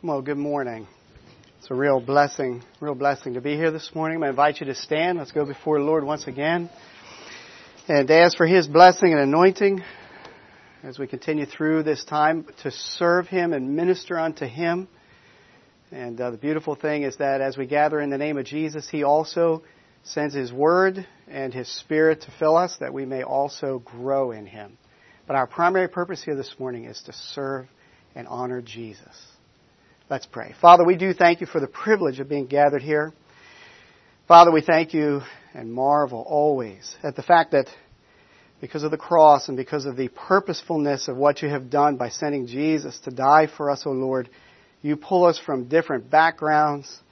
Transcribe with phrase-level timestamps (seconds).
[0.00, 0.86] Well, good morning.
[1.58, 4.22] It's a real blessing, real blessing to be here this morning.
[4.22, 5.18] I invite you to stand.
[5.18, 6.70] Let's go before the Lord once again
[7.88, 9.82] and ask for His blessing and anointing
[10.84, 14.86] as we continue through this time to serve Him and minister unto Him.
[15.90, 18.88] And uh, the beautiful thing is that as we gather in the name of Jesus,
[18.88, 19.64] He also
[20.04, 24.46] sends His Word and His Spirit to fill us that we may also grow in
[24.46, 24.78] Him.
[25.26, 27.66] But our primary purpose here this morning is to serve
[28.14, 29.27] and honor Jesus.
[30.10, 30.54] Let's pray.
[30.58, 33.12] Father, we do thank you for the privilege of being gathered here.
[34.26, 35.20] Father, we thank you
[35.52, 37.66] and marvel always at the fact that
[38.58, 42.08] because of the cross and because of the purposefulness of what you have done by
[42.08, 44.30] sending Jesus to die for us, O Lord,
[44.80, 47.02] you pull us from different backgrounds,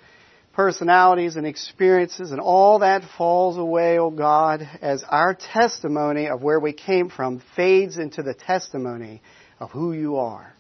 [0.55, 6.61] personalities, and experiences, and all that falls away, O God, as our testimony of where
[6.61, 9.21] we came from fades into the testimony
[9.61, 10.56] of who you are.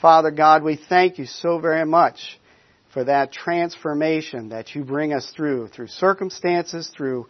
[0.00, 2.38] Father God, we thank you so very much
[2.92, 7.26] for that transformation that you bring us through, through circumstances, through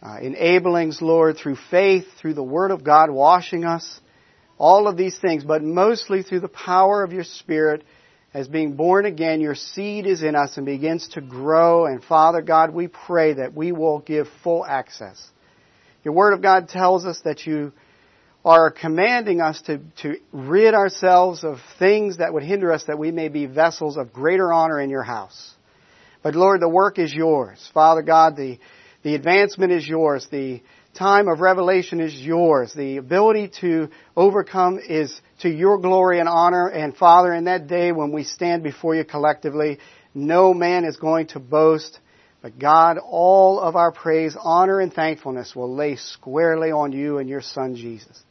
[0.00, 4.00] uh, enablings, Lord, through faith, through the Word of God washing us,
[4.56, 7.82] all of these things, but mostly through the power of your Spirit.
[8.32, 11.86] As being born again, your seed is in us and begins to grow.
[11.86, 15.26] And Father God, we pray that we will give full access.
[16.04, 17.72] Your Word of God tells us that you
[18.46, 23.10] are commanding us to, to rid ourselves of things that would hinder us that we
[23.10, 25.52] may be vessels of greater honor in your house.
[26.22, 27.68] But Lord, the work is yours.
[27.74, 28.60] Father God, the,
[29.02, 30.28] the advancement is yours.
[30.30, 30.62] The
[30.94, 32.72] time of revelation is yours.
[32.72, 36.68] The ability to overcome is to your glory and honor.
[36.68, 39.78] And Father, in that day when we stand before you collectively,
[40.14, 41.98] no man is going to boast.
[42.42, 47.28] But God, all of our praise, honor, and thankfulness will lay squarely on you and
[47.28, 48.22] your Son Jesus.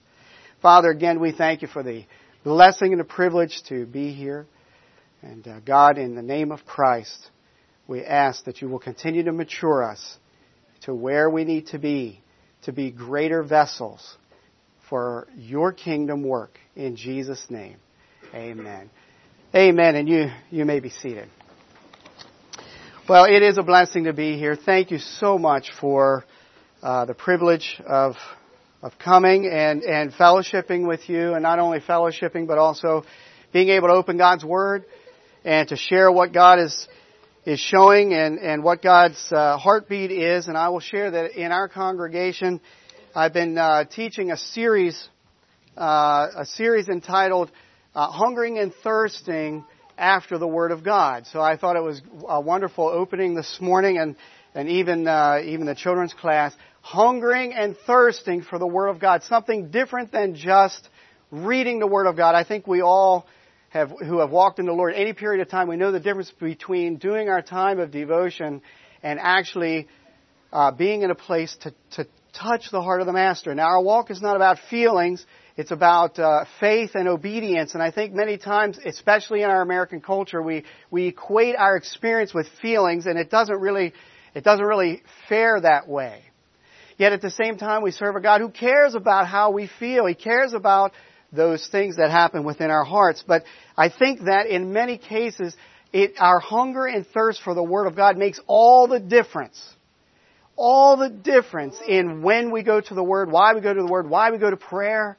[0.66, 2.05] Father, again, we thank you for the
[2.44, 4.47] blessing and the privilege to be here.
[5.22, 7.30] And uh, God, in the name of Christ,
[7.88, 10.17] we ask that you will continue to mature us
[10.85, 12.19] to where we need to be,
[12.63, 14.17] to be greater vessels
[14.89, 16.57] for your kingdom work.
[16.75, 17.78] In Jesus' name,
[18.34, 18.89] amen.
[19.53, 19.95] Amen.
[19.95, 21.29] And you, you may be seated.
[23.07, 24.56] Well, it is a blessing to be here.
[24.56, 26.25] Thank you so much for
[26.81, 28.16] uh, the privilege of
[28.85, 33.03] of coming and, and fellowshipping with you, and not only fellowshipping, but also
[33.51, 34.85] being able to open God's Word
[35.44, 36.88] and to share what God is
[37.45, 40.47] is showing and, and what God's uh, heartbeat is.
[40.47, 42.62] And I will share that in our congregation,
[43.16, 45.09] I've been uh, teaching a series,
[45.75, 47.51] uh, a series entitled
[47.95, 49.66] uh, "Hungering and Thirsting
[49.97, 53.97] After the Word of God." So I thought it was a wonderful opening this morning,
[53.97, 54.16] and
[54.53, 56.53] and even uh, even the children's class
[56.85, 60.88] hungering and thirsting for the Word of God, something different than just
[61.31, 62.35] reading the Word of God.
[62.35, 63.25] I think we all
[63.69, 66.31] have, who have walked in the Lord any period of time, we know the difference
[66.40, 68.62] between doing our time of devotion
[69.01, 69.88] and actually
[70.53, 73.56] uh, being in a place to, to touch the heart of the Master.
[73.56, 75.25] Now, our walk is not about feelings.
[75.57, 77.74] It's about uh, faith and obedience.
[77.74, 82.31] And I think many times, especially in our American culture, we, we equate our experience
[82.31, 83.94] with feelings, and it doesn't really,
[84.35, 86.22] it doesn't really fare that way.
[86.97, 90.06] Yet at the same time, we serve a God who cares about how we feel.
[90.06, 90.94] He cares about
[91.31, 93.23] those things that happen within our hearts.
[93.25, 93.44] But
[93.75, 95.56] I think that in many cases,
[95.91, 99.61] it, our hunger and thirst for the Word of God makes all the difference.
[100.56, 103.91] All the difference in when we go to the Word, why we go to the
[103.91, 105.17] Word, why we go to prayer.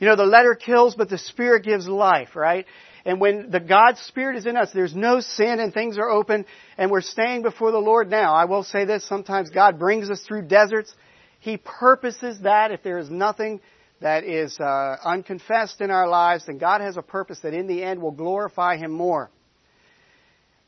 [0.00, 2.66] You know, the letter kills, but the Spirit gives life, right?
[3.06, 6.44] And when the God's Spirit is in us, there's no sin and things are open
[6.76, 8.34] and we're staying before the Lord now.
[8.34, 10.92] I will say this, sometimes God brings us through deserts.
[11.38, 13.60] He purposes that if there is nothing
[14.00, 17.80] that is uh, unconfessed in our lives, then God has a purpose that in the
[17.80, 19.30] end will glorify Him more.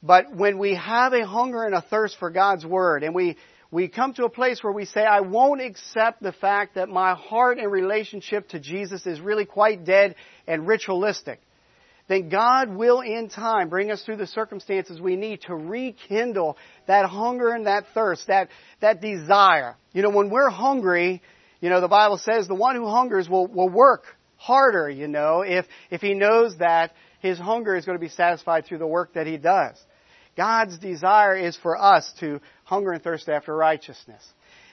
[0.01, 3.37] But when we have a hunger and a thirst for God's Word, and we,
[3.73, 7.15] we come to a place where we say, I won't accept the fact that my
[7.15, 10.15] heart and relationship to Jesus is really quite dead
[10.47, 11.41] and ritualistic
[12.09, 16.57] then God will in time bring us through the circumstances we need to rekindle
[16.87, 18.49] that hunger and that thirst, that,
[18.81, 19.77] that desire.
[19.93, 21.23] You know, when we're hungry,
[21.61, 24.05] you know, the Bible says the one who hungers will, will work
[24.37, 28.65] harder, you know, if, if he knows that his hunger is going to be satisfied
[28.65, 29.77] through the work that he does.
[30.37, 34.25] God's desire is for us to hunger and thirst after righteousness.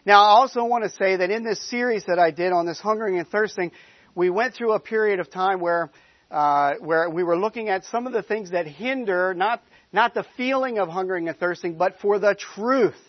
[0.05, 2.79] Now, I also want to say that in this series that I did on this
[2.79, 3.71] hungering and thirsting,
[4.13, 5.89] we went through a period of time where
[6.35, 10.25] uh, where we were looking at some of the things that hinder not not the
[10.35, 12.99] feeling of hungering and thirsting, but for the truth.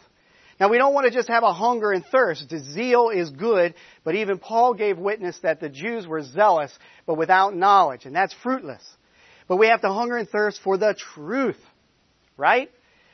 [0.60, 2.48] Now we don't want to just have a hunger and thirst.
[2.48, 3.74] The zeal is good,
[4.04, 6.72] but even Paul gave witness that the Jews were zealous,
[7.04, 8.82] but without knowledge, and that's fruitless.
[9.48, 11.60] But we have to hunger and thirst for the truth.
[12.36, 12.70] Right?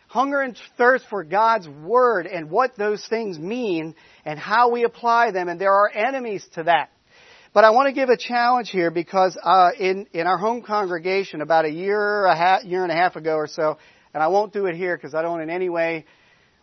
[0.08, 3.94] Hunger and thirst for God's Word and what those things mean
[4.26, 5.48] and how we apply them.
[5.48, 6.90] And there are enemies to that.
[7.54, 11.42] But I want to give a challenge here because uh, in in our home congregation
[11.42, 13.76] about a year a half, year and a half ago or so,
[14.14, 16.06] and I won't do it here because I don't in any way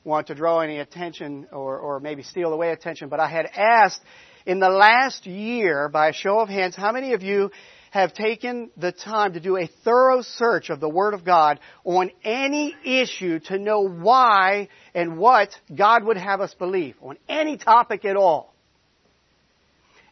[0.04, 3.08] want to draw any attention or, or maybe steal away attention.
[3.08, 4.02] But I had asked
[4.48, 7.52] in the last year, by a show of hands, how many of you
[7.92, 12.10] have taken the time to do a thorough search of the Word of God on
[12.24, 18.06] any issue to know why and what God would have us believe on any topic
[18.06, 18.56] at all?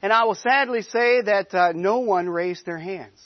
[0.02, 3.20] And I will sadly say that uh, no one raised their hands.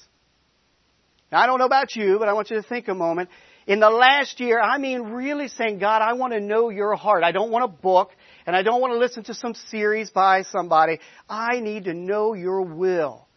[1.32, 3.30] Now, I don't know about you, but I want you to think a moment.
[3.68, 7.24] In the last year, I mean really saying, God, I want to know your heart.
[7.24, 8.12] I don't want a book,
[8.46, 11.00] and I don't want to listen to some series by somebody.
[11.30, 13.28] I need to know your will.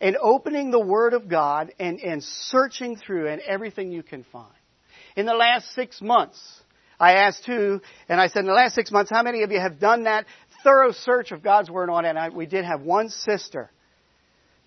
[0.00, 4.52] And opening the Word of God and, and searching through and everything you can find.
[5.14, 6.40] In the last six months,
[6.98, 9.60] I asked who, and I said, in the last six months, how many of you
[9.60, 10.26] have done that
[10.62, 13.70] thorough search of God's Word on it, and I, we did have one sister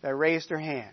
[0.01, 0.91] that raised her hand.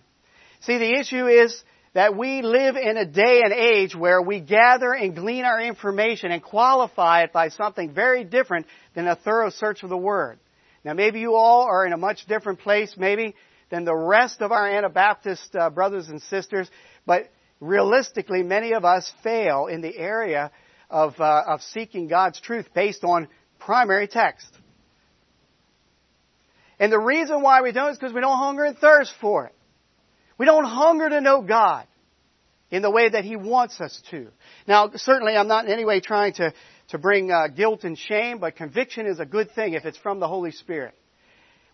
[0.61, 1.63] See, the issue is
[1.95, 6.33] that we live in a day and age where we gather and glean our information
[6.33, 10.39] and qualify it by something very different than a thorough search of the Word.
[10.85, 13.35] Now, maybe you all are in a much different place, maybe,
[13.71, 16.71] than the rest of our Anabaptist uh, brothers and sisters,
[17.07, 20.51] but realistically, many of us fail in the area
[20.91, 23.29] of, uh, of seeking God's truth based on
[23.59, 24.47] primary text.
[26.83, 29.55] And the reason why we don't is because we don't hunger and thirst for it.
[30.37, 31.87] We don't hunger to know God
[32.73, 34.27] in the way that He wants us to.
[34.67, 36.53] Now, certainly I'm not in any way trying to,
[36.89, 40.19] to bring uh, guilt and shame, but conviction is a good thing if it's from
[40.19, 40.95] the Holy Spirit.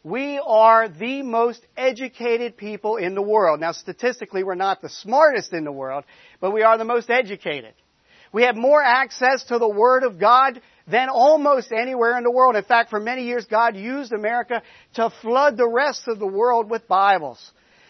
[0.05, 3.60] We are the most educated people in the world.
[3.60, 6.05] Now, statistically, we're not the smartest in the world,
[6.38, 7.72] but we are the most educated.
[8.31, 10.60] We have more access to the Word of God
[10.90, 12.56] than almost anywhere in the world.
[12.56, 14.62] In fact, for many years, God used America
[14.94, 17.38] to flood the rest of the world with Bibles,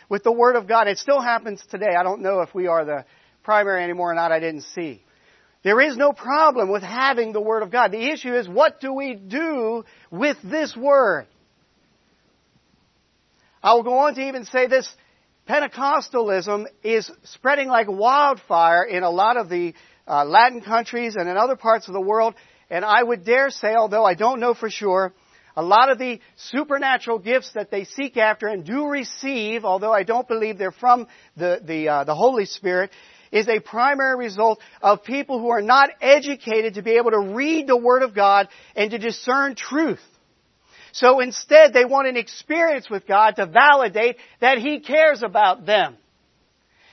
[0.09, 0.89] with the Word of God.
[0.89, 1.95] It still happens today.
[1.99, 3.05] I don't know if we are the
[3.45, 4.33] primary anymore or not.
[4.33, 5.03] I didn't see.
[5.63, 7.93] There is no problem with having the Word of God.
[7.93, 11.27] The issue is what do we do with this Word?
[13.63, 14.93] I will go on to even say this.
[15.49, 19.73] Pentecostalism is spreading like wildfire in a lot of the
[20.07, 22.35] uh, Latin countries and in other parts of the world.
[22.71, 25.15] And I would dare say, although I don't know for sure,
[25.57, 30.05] a lot of the supernatural gifts that they seek after and do receive, although I
[30.05, 32.91] don't believe they're from the, the, uh, the Holy Spirit,
[33.33, 37.67] is a primary result of people who are not educated to be able to read
[37.67, 40.01] the Word of God and to discern truth.
[40.93, 45.97] So instead, they want an experience with God to validate that He cares about them.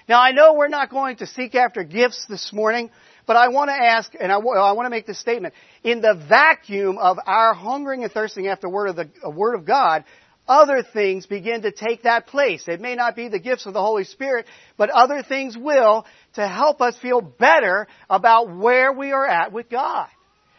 [0.07, 2.91] Now I know we're not going to seek after gifts this morning,
[3.25, 5.53] but I want to ask, and I, I want to make this statement.
[5.83, 9.65] In the vacuum of our hungering and thirsting after word of the uh, Word of
[9.65, 10.03] God,
[10.47, 12.67] other things begin to take that place.
[12.67, 14.45] It may not be the gifts of the Holy Spirit,
[14.77, 16.05] but other things will
[16.35, 20.07] to help us feel better about where we are at with God.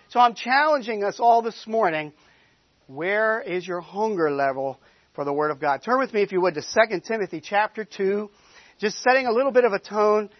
[0.08, 2.12] So I'm challenging us all this morning.
[2.88, 4.80] Where is your hunger level
[5.14, 5.82] for the Word of God?
[5.84, 8.28] Turn with me, if you would, to 2 Timothy chapter 2.
[8.78, 10.30] Just setting a little bit of a tone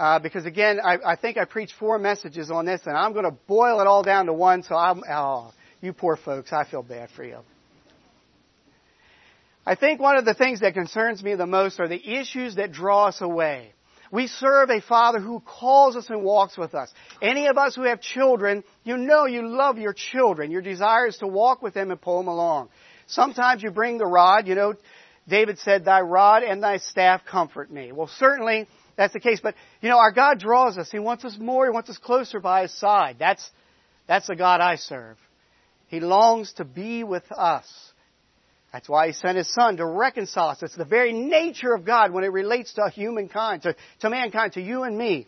[0.00, 3.26] uh, because again, I, I think I preached four messages on this, and I'm going
[3.26, 4.62] to boil it all down to one.
[4.62, 7.40] So I'm, oh, you poor folks, I feel bad for you.
[9.66, 12.72] I think one of the things that concerns me the most are the issues that
[12.72, 13.74] draw us away.
[14.10, 16.90] We serve a Father who calls us and walks with us.
[17.20, 20.50] Any of us who have children, you know you love your children.
[20.50, 22.70] Your desire is to walk with them and pull them along.
[23.06, 24.48] Sometimes you bring the rod.
[24.48, 24.74] You know,
[25.28, 27.92] David said, Thy rod and thy staff comfort me.
[27.92, 28.66] Well, certainly
[29.00, 29.40] that's the case.
[29.40, 30.90] But, you know, our God draws us.
[30.90, 31.64] He wants us more.
[31.64, 33.16] He wants us closer by His side.
[33.18, 33.48] That's,
[34.06, 35.16] that's the God I serve.
[35.86, 37.66] He longs to be with us.
[38.74, 40.62] That's why He sent His Son to reconcile us.
[40.62, 44.60] It's the very nature of God when it relates to humankind, to, to mankind, to
[44.60, 45.26] you and me.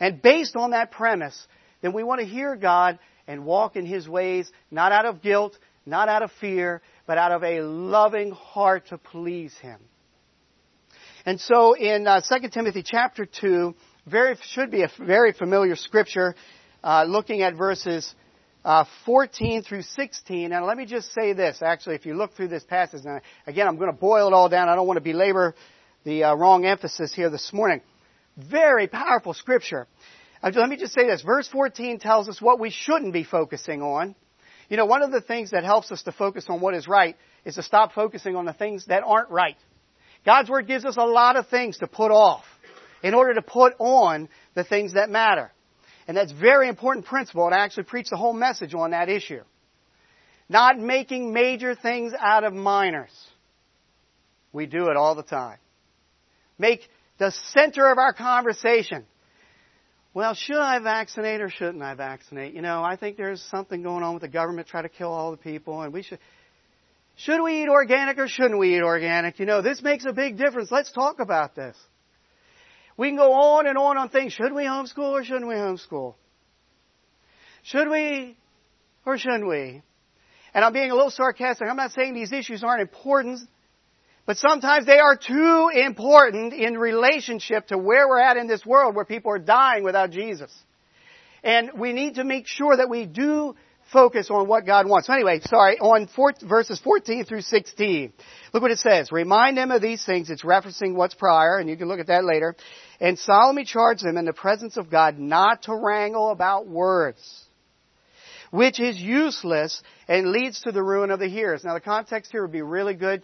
[0.00, 1.46] And based on that premise,
[1.82, 5.58] then we want to hear God and walk in His ways, not out of guilt,
[5.84, 9.78] not out of fear, but out of a loving heart to please Him.
[11.26, 13.74] And so in uh, 2 Timothy chapter 2,
[14.06, 16.34] very, should be a very familiar scripture,
[16.82, 18.14] uh, looking at verses
[18.62, 20.52] uh, 14 through 16.
[20.52, 21.62] And let me just say this.
[21.62, 24.50] Actually, if you look through this passage, and again, I'm going to boil it all
[24.50, 24.68] down.
[24.68, 25.54] I don't want to belabor
[26.04, 27.80] the uh, wrong emphasis here this morning.
[28.36, 29.86] Very powerful scripture.
[30.42, 31.22] Uh, let me just say this.
[31.22, 34.14] Verse 14 tells us what we shouldn't be focusing on.
[34.68, 37.16] You know, one of the things that helps us to focus on what is right
[37.46, 39.56] is to stop focusing on the things that aren't right.
[40.24, 42.44] God's Word gives us a lot of things to put off.
[43.04, 45.52] in order to put on the things that matter.
[46.08, 49.42] And that's very important principle, and I actually preached the whole message on that issue.
[50.48, 53.12] Not making major things out of minors.
[54.54, 55.58] We do it all the time.
[56.58, 56.80] Make
[57.18, 59.04] the center of our conversation.
[60.14, 62.54] Well, should I vaccinate or shouldn't I vaccinate?
[62.54, 65.30] You know, I think there's something going on with the government trying to kill all
[65.30, 66.18] the people, and we should.
[67.16, 69.38] Should we eat organic or shouldn't we eat organic?
[69.38, 70.70] You know, this makes a big difference.
[70.70, 71.76] Let's talk about this.
[72.96, 74.32] We can go on and on on things.
[74.32, 76.14] Should we homeschool or shouldn't we homeschool?
[77.62, 78.36] Should we
[79.06, 79.82] or shouldn't we?
[80.52, 81.68] And I'm being a little sarcastic.
[81.68, 83.40] I'm not saying these issues aren't important,
[84.26, 88.94] but sometimes they are too important in relationship to where we're at in this world
[88.94, 90.52] where people are dying without Jesus.
[91.42, 93.56] And we need to make sure that we do
[93.92, 95.06] focus on what God wants.
[95.06, 98.12] So anyway, sorry, on four, verses 14 through 16.
[98.52, 99.12] Look what it says.
[99.12, 100.30] Remind them of these things.
[100.30, 102.56] It's referencing what's prior, and you can look at that later.
[103.00, 107.44] And solemnly charge them in the presence of God not to wrangle about words,
[108.50, 111.64] which is useless and leads to the ruin of the hearers.
[111.64, 113.22] Now the context here would be really good,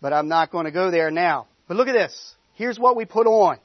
[0.00, 1.46] but I'm not going to go there now.
[1.68, 2.34] But look at this.
[2.54, 3.58] Here's what we put on.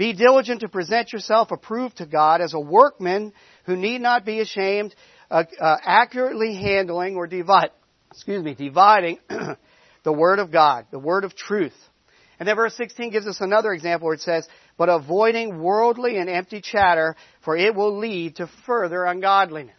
[0.00, 3.34] Be diligent to present yourself approved to God as a workman
[3.66, 4.94] who need not be ashamed,
[5.30, 7.70] uh, uh, accurately handling or divide,
[8.10, 9.18] excuse me, dividing
[10.02, 11.76] the Word of God, the Word of truth.
[12.38, 16.28] And then verse 16 gives us another example where it says, but avoiding worldly and
[16.30, 19.74] empty chatter, for it will lead to further ungodliness.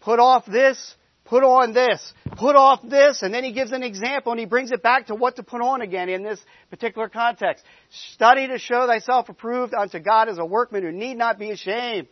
[0.00, 0.94] Put off this,
[1.24, 4.72] put on this, put off this, and then he gives an example and he brings
[4.72, 7.64] it back to what to put on again in this particular context.
[8.12, 12.08] Study to show thyself approved unto God as a workman who need not be ashamed.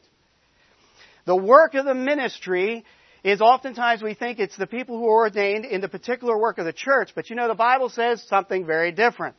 [1.24, 2.84] The work of the ministry
[3.22, 6.64] is oftentimes we think it's the people who are ordained in the particular work of
[6.64, 9.36] the church, but you know the Bible says something very different.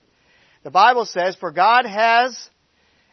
[0.63, 2.49] The Bible says, for God has,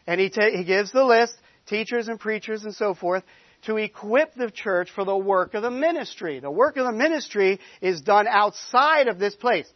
[0.07, 1.35] and he, ta- he gives the list,
[1.67, 3.23] teachers and preachers and so forth,
[3.63, 6.39] to equip the church for the work of the ministry.
[6.39, 9.67] The work of the ministry is done outside of this place.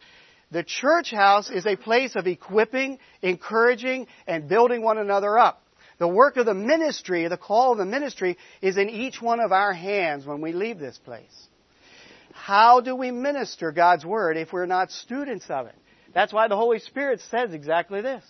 [0.50, 5.62] The church house is a place of equipping, encouraging, and building one another up.
[5.98, 9.52] The work of the ministry, the call of the ministry, is in each one of
[9.52, 11.48] our hands when we leave this place.
[12.32, 15.74] How do we minister God's Word if we're not students of it?
[16.12, 18.22] That's why the Holy Spirit says exactly this.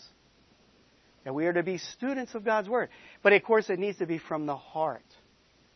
[1.25, 2.89] That we are to be students of God's Word.
[3.23, 5.03] But of course, it needs to be from the heart.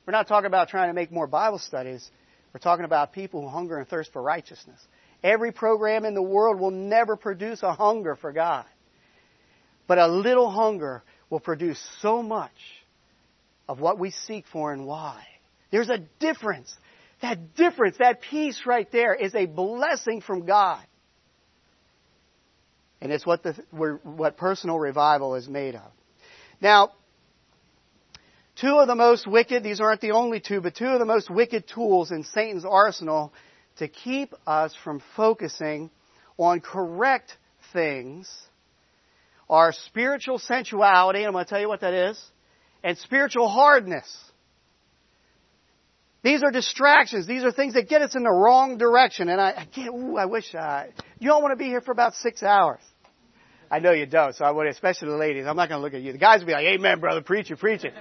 [0.06, 2.08] We're not talking about trying to make more Bible studies.
[2.54, 4.80] We're talking about people who hunger and thirst for righteousness.
[5.22, 8.64] Every program in the world will never produce a hunger for God.
[9.86, 12.50] But a little hunger will produce so much
[13.68, 15.24] of what we seek for and why.
[15.70, 16.74] There's a difference.
[17.22, 20.84] That difference, that peace right there is a blessing from God.
[23.00, 25.90] And it's what, the, what personal revival is made of.
[26.60, 26.90] Now,
[28.56, 31.30] two of the most wicked, these aren't the only two, but two of the most
[31.30, 33.32] wicked tools in Satan's arsenal
[33.78, 35.90] to keep us from focusing
[36.36, 37.36] on correct
[37.72, 38.30] things
[39.50, 42.22] are spiritual sensuality, and I'm going to tell you what that is,
[42.84, 44.06] and spiritual hardness.
[46.22, 47.26] These are distractions.
[47.26, 49.28] These are things that get us in the wrong direction.
[49.28, 51.92] And I, I can't, ooh, I wish I, you don't want to be here for
[51.92, 52.80] about six hours.
[53.70, 55.46] I know you don't, so I would, especially the ladies.
[55.46, 56.12] I'm not going to look at you.
[56.12, 57.94] The guys will be like, Amen, brother, preach it, preach it.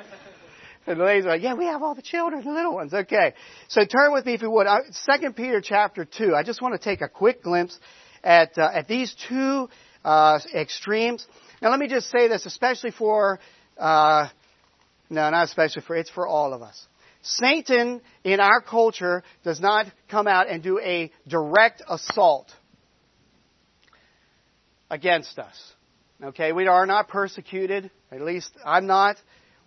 [0.88, 2.94] And the ladies are like, yeah, we have all the children, the little ones.
[2.94, 3.34] Okay.
[3.68, 4.66] So turn with me if you would.
[4.92, 6.34] Second Peter chapter 2.
[6.36, 7.78] I just want to take a quick glimpse
[8.24, 9.70] at, uh, at these two
[10.04, 11.26] uh, extremes.
[11.62, 13.40] Now, let me just say this, especially for,
[13.78, 14.30] uh,
[15.10, 16.86] no, not especially for, it's for all of us.
[17.22, 22.48] Satan in our culture does not come out and do a direct assault
[24.90, 25.74] against us.
[26.24, 27.92] Okay, we are not persecuted.
[28.12, 29.18] At least I'm not.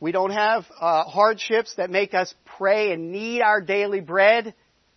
[0.01, 4.55] We don't have uh, hardships that make us pray and need our daily bread.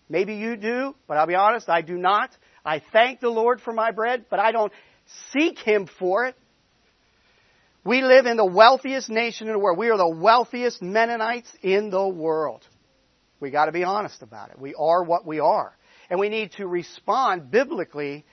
[0.09, 2.31] Maybe you do, but I'll be honest, I do not.
[2.65, 4.71] I thank the Lord for my bread, but I don't
[5.33, 6.35] seek Him for it.
[7.83, 9.77] We live in the wealthiest nation in the world.
[9.77, 12.67] We are the wealthiest Mennonites in the world.
[13.39, 14.59] We got to be honest about it.
[14.59, 15.75] We are what we are.
[16.09, 18.25] And we need to respond biblically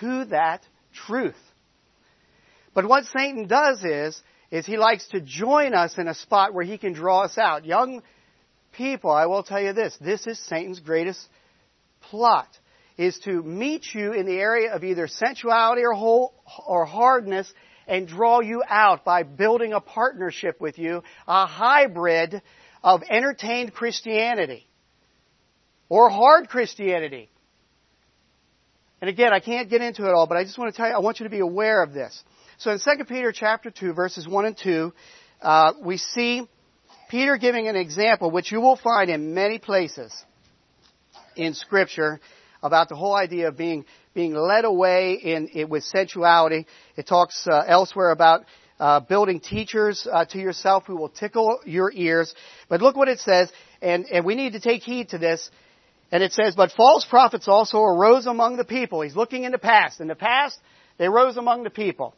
[0.00, 0.62] to that
[0.92, 1.34] truth.
[2.74, 6.64] But what Satan does is, is he likes to join us in a spot where
[6.64, 7.64] he can draw us out.
[7.64, 8.02] Young
[8.72, 11.20] people, I will tell you this, this is Satan's greatest
[12.00, 12.48] plot
[13.00, 16.34] is to meet you in the area of either sensuality or, whole,
[16.66, 17.50] or hardness
[17.86, 22.42] and draw you out by building a partnership with you, a hybrid
[22.84, 24.66] of entertained Christianity
[25.88, 27.30] or hard Christianity.
[29.00, 30.94] And again, I can't get into it all, but I just want to tell you,
[30.94, 32.22] I want you to be aware of this.
[32.58, 34.92] So in 2 Peter chapter 2, verses 1 and 2,
[35.40, 36.46] uh, we see
[37.08, 40.12] Peter giving an example, which you will find in many places
[41.34, 42.20] in Scripture,
[42.62, 46.66] about the whole idea of being being led away in, with sensuality.
[46.96, 48.44] It talks uh, elsewhere about
[48.78, 52.34] uh, building teachers uh, to yourself who will tickle your ears.
[52.68, 53.50] But look what it says,
[53.80, 55.50] and and we need to take heed to this.
[56.12, 59.02] And it says, but false prophets also arose among the people.
[59.02, 60.00] He's looking in the past.
[60.00, 60.58] In the past,
[60.98, 62.16] they rose among the people.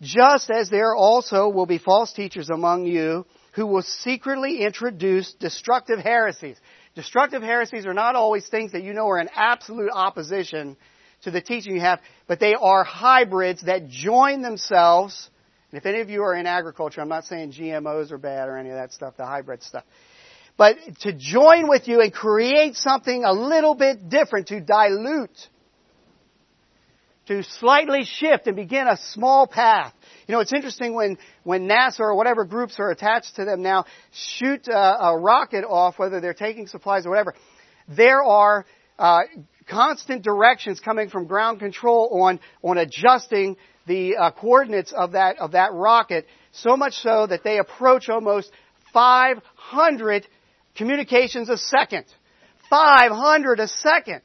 [0.00, 5.98] Just as there also will be false teachers among you who will secretly introduce destructive
[5.98, 6.56] heresies.
[6.94, 10.76] Destructive heresies are not always things that you know are in absolute opposition
[11.22, 15.30] to the teaching you have, but they are hybrids that join themselves.
[15.70, 18.56] And if any of you are in agriculture, I'm not saying GMOs are bad or
[18.58, 19.84] any of that stuff, the hybrid stuff.
[20.56, 25.48] But to join with you and create something a little bit different to dilute
[27.26, 29.92] to slightly shift and begin a small path.
[30.26, 33.86] You know, it's interesting when, when NASA or whatever groups are attached to them now
[34.12, 37.34] shoot a, a rocket off, whether they're taking supplies or whatever,
[37.88, 38.66] there are
[38.98, 39.20] uh,
[39.68, 45.52] constant directions coming from ground control on, on adjusting the uh, coordinates of that, of
[45.52, 48.50] that rocket, so much so that they approach almost
[48.92, 50.26] 500
[50.74, 52.06] communications a second.
[52.70, 54.22] 500 a second.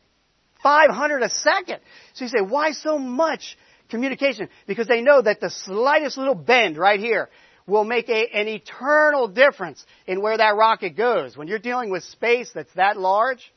[0.63, 1.79] 500 a second.
[2.13, 3.57] So you say, why so much
[3.89, 4.49] communication?
[4.67, 7.29] Because they know that the slightest little bend right here
[7.65, 11.37] will make a, an eternal difference in where that rocket goes.
[11.37, 13.53] When you're dealing with space that's that large,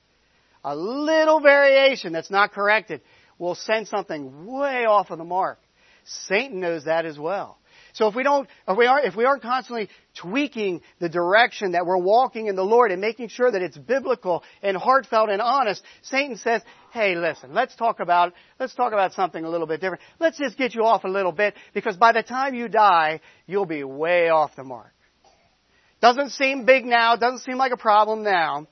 [0.64, 3.00] a little variation that's not corrected
[3.38, 5.58] will send something way off of the mark.
[6.04, 7.58] Satan knows that as well.
[7.94, 11.84] So if we don't, if we aren't, if we aren't constantly tweaking the direction that
[11.84, 15.82] we're walking in the Lord and making sure that it's biblical and heartfelt and honest,
[16.02, 20.02] Satan says, hey, listen, let's talk about, let's talk about something a little bit different.
[20.20, 23.66] Let's just get you off a little bit because by the time you die, you'll
[23.66, 24.92] be way off the mark.
[26.02, 28.66] Doesn't seem big now, doesn't seem like a problem now.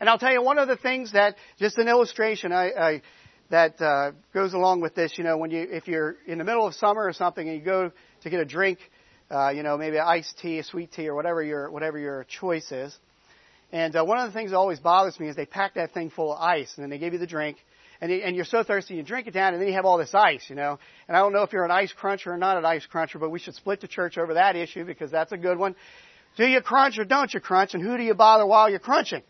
[0.00, 3.02] And I'll tell you one of the things that, just an illustration, I, I
[3.50, 5.12] that uh, goes along with this.
[5.16, 7.64] You know, when you if you're in the middle of summer or something and you
[7.64, 8.78] go to get a drink,
[9.30, 12.24] uh, you know, maybe an iced tea, a sweet tea, or whatever your whatever your
[12.24, 12.98] choice is.
[13.72, 16.10] And uh, one of the things that always bothers me is they pack that thing
[16.10, 17.56] full of ice, and then they give you the drink,
[18.02, 19.96] and, you, and you're so thirsty, you drink it down, and then you have all
[19.96, 20.78] this ice, you know.
[21.08, 23.30] And I don't know if you're an ice cruncher or not an ice cruncher, but
[23.30, 25.74] we should split the church over that issue because that's a good one.
[26.36, 29.22] Do you crunch or don't you crunch, and who do you bother while you're crunching?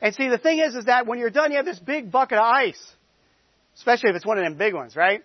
[0.00, 2.38] And see, the thing is, is that when you're done, you have this big bucket
[2.38, 2.92] of ice,
[3.76, 5.22] especially if it's one of them big ones, right?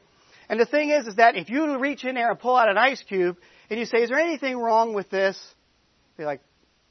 [0.47, 2.77] And the thing is, is that if you reach in there and pull out an
[2.77, 3.37] ice cube
[3.69, 5.37] and you say, is there anything wrong with this?
[6.17, 6.41] Be like,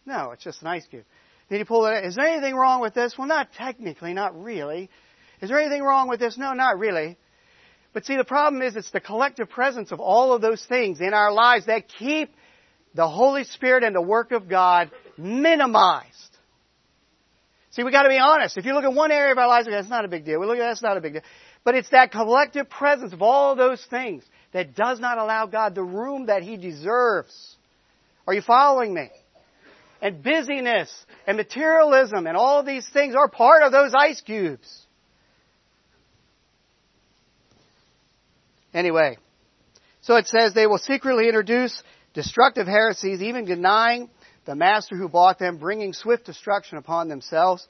[0.07, 1.05] no, it's just an ice cube.
[1.51, 3.17] You pull is there anything wrong with this?
[3.17, 4.91] Well, not technically, not really.
[5.41, 6.37] Is there anything wrong with this?
[6.37, 7.17] No, not really.
[7.95, 11.15] But see, the problem is it's the collective presence of all of those things in
[11.15, 12.31] our lives that keep
[12.95, 16.07] the Holy Spirit and the work of God minimized.
[17.71, 18.59] See, we gotta be honest.
[18.59, 20.41] If you look at one area of our lives, that's not a big deal.
[20.41, 21.23] We look at that's not a big deal.
[21.65, 25.83] But it's that collective presence of all those things that does not allow God the
[25.83, 27.57] room that He deserves.
[28.27, 29.11] Are you following me?
[30.01, 30.93] And busyness
[31.27, 34.87] and materialism and all these things are part of those ice cubes.
[38.73, 39.17] Anyway,
[40.03, 41.83] so it says they will secretly introduce
[42.15, 44.09] destructive heresies, even denying
[44.45, 47.67] the master who bought them, bringing swift destruction upon themselves.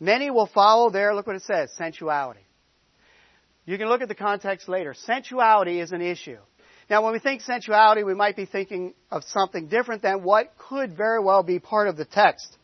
[0.00, 2.44] Many will follow their, look what it says, sensuality.
[3.64, 4.94] You can look at the context later.
[4.94, 6.38] Sensuality is an issue.
[6.92, 10.94] Now, when we think sensuality, we might be thinking of something different than what could
[10.94, 12.54] very well be part of the text.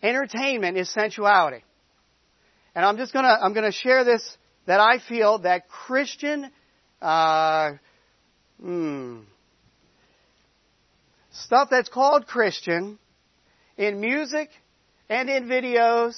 [0.00, 1.64] Entertainment is sensuality.
[2.72, 6.52] And I'm just gonna, I'm gonna share this that I feel that Christian,
[7.02, 7.72] uh,
[8.60, 9.22] hmm,
[11.32, 13.00] stuff that's called Christian
[13.76, 14.50] in music
[15.08, 16.14] and in videos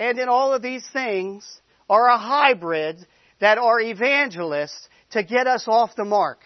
[0.00, 1.46] and in all of these things
[1.88, 3.06] are a hybrid
[3.38, 6.40] that are evangelists to get us off the mark.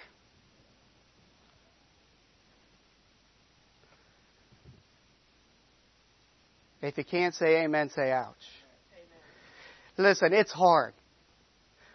[6.81, 8.35] If you can't say amen, say ouch.
[8.92, 10.11] Amen.
[10.11, 10.94] Listen, it's hard.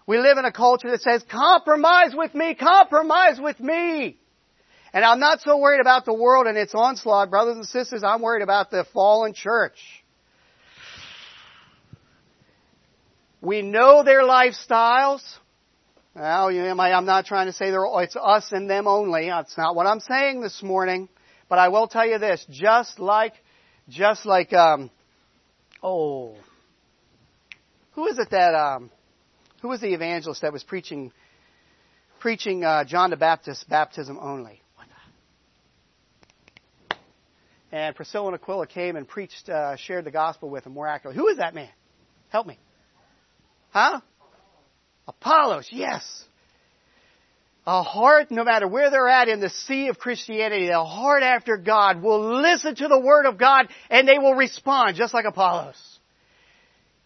[0.05, 4.17] We live in a culture that says, compromise with me, compromise with me.
[4.93, 8.21] And I'm not so worried about the world and its onslaught, brothers and sisters, I'm
[8.21, 9.77] worried about the fallen church.
[13.41, 15.21] We know their lifestyles.
[16.17, 19.27] Well, you know, I'm not trying to say it's us and them only.
[19.27, 21.09] That's not what I'm saying this morning.
[21.47, 23.33] But I will tell you this: just like,
[23.87, 24.89] just like, um,
[25.83, 26.35] oh,
[27.91, 28.89] who is it that, um,
[29.61, 31.11] who was the evangelist that was preaching?
[32.19, 34.61] preaching uh, John the Baptist baptism only.
[37.71, 41.21] And Priscilla and Aquila came and preached, uh, shared the gospel with him more accurately.
[41.21, 41.69] Who is that man?
[42.29, 42.57] Help me.
[43.69, 43.99] Huh?
[45.07, 46.23] Apollos, yes.
[47.65, 51.57] A heart, no matter where they're at in the sea of Christianity, a heart after
[51.57, 55.99] God will listen to the Word of God and they will respond, just like Apollos.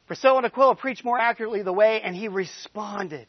[0.06, 3.28] Priscilla and Aquila preached more accurately the way and he responded.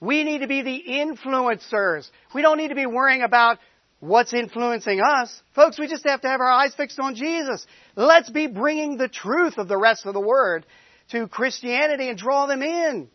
[0.00, 2.08] We need to be the influencers.
[2.34, 3.58] We don't need to be worrying about
[4.00, 5.42] what's influencing us.
[5.54, 7.64] Folks, we just have to have our eyes fixed on Jesus.
[7.96, 10.66] Let's be bringing the truth of the rest of the Word
[11.10, 13.08] to Christianity and draw them in.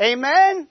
[0.00, 0.68] Amen?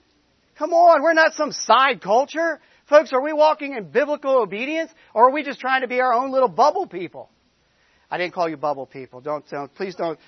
[0.58, 2.60] Come on, we're not some side culture.
[2.88, 6.12] Folks, are we walking in biblical obedience or are we just trying to be our
[6.12, 7.30] own little bubble people?
[8.10, 9.20] I didn't call you bubble people.
[9.20, 10.18] Don't, don't please don't.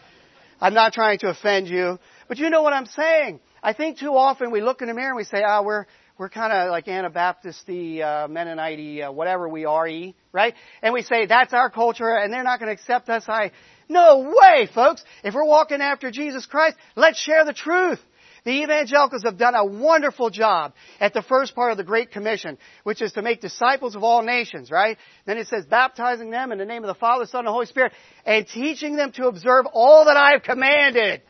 [0.61, 1.99] I'm not trying to offend you.
[2.29, 3.41] But you know what I'm saying.
[3.63, 5.87] I think too often we look in the mirror and we say, ah, oh, we're,
[6.19, 9.89] we're kind of like Anabaptisty, uh, Mennonite, uh, whatever we are,
[10.33, 10.55] right?
[10.83, 13.25] And we say that's our culture and they're not going to accept us.
[13.27, 13.53] I,
[13.89, 15.03] no way, folks.
[15.25, 17.99] If we're walking after Jesus Christ, let's share the truth.
[18.45, 22.59] The evangelicals have done a wonderful job at the first part of the Great Commission,
[22.85, 24.97] which is to make disciples of all nations, right?
[25.27, 27.93] Then it says baptizing them in the name of the Father, Son, and Holy Spirit,
[28.25, 31.23] and teaching them to observe all that I have commanded.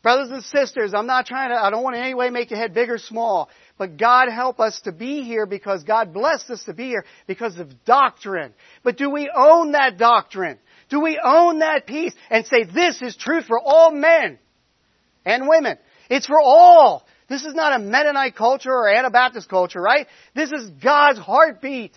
[0.00, 2.60] Brothers and sisters, I'm not trying to, I don't want in any way make your
[2.60, 6.62] head big or small, but God help us to be here because God blessed us
[6.64, 8.54] to be here because of doctrine.
[8.84, 10.58] But do we own that doctrine?
[10.88, 14.38] Do we own that peace and say this is truth for all men
[15.24, 15.78] and women?
[16.08, 17.06] It's for all.
[17.28, 20.06] This is not a Mennonite culture or Anabaptist culture, right?
[20.34, 21.92] This is God's heartbeat.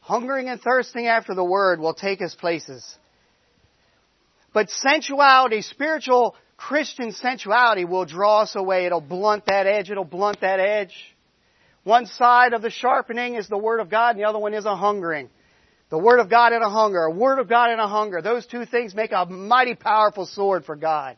[0.00, 2.96] Hungering and thirsting after the Word will take us places.
[4.52, 8.86] But sensuality, spiritual Christian sensuality will draw us away.
[8.86, 9.90] It'll blunt that edge.
[9.90, 10.94] It'll blunt that edge.
[11.82, 14.64] One side of the sharpening is the Word of God and the other one is
[14.64, 15.28] a hungering.
[15.88, 17.04] The Word of God and a hunger.
[17.04, 18.20] A Word of God and a hunger.
[18.20, 21.16] Those two things make a mighty powerful sword for God.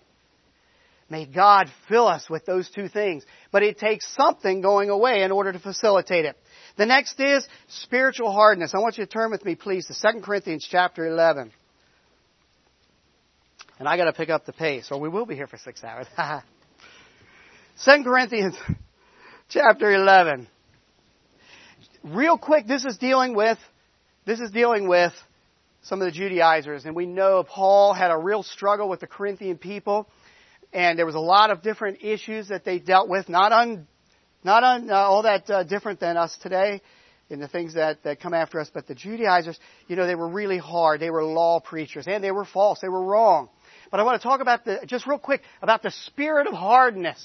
[1.10, 3.24] May God fill us with those two things.
[3.50, 6.36] But it takes something going away in order to facilitate it.
[6.76, 8.74] The next is spiritual hardness.
[8.74, 11.50] I want you to turn with me, please, to 2 Corinthians chapter 11.
[13.78, 16.06] And I gotta pick up the pace, or we will be here for six hours.
[17.84, 18.56] 2 Corinthians
[19.48, 20.46] chapter 11.
[22.04, 23.58] Real quick, this is dealing with
[24.28, 25.14] this is dealing with
[25.80, 29.56] some of the Judaizers, and we know Paul had a real struggle with the Corinthian
[29.56, 30.06] people,
[30.70, 33.86] and there was a lot of different issues that they dealt with, not on,
[34.44, 36.82] not on uh, all that uh, different than us today
[37.30, 40.28] in the things that, that come after us, but the Judaizers, you know, they were
[40.28, 41.00] really hard.
[41.00, 42.80] They were law preachers, and they were false.
[42.82, 43.48] They were wrong.
[43.90, 47.24] But I want to talk about the, just real quick, about the spirit of hardness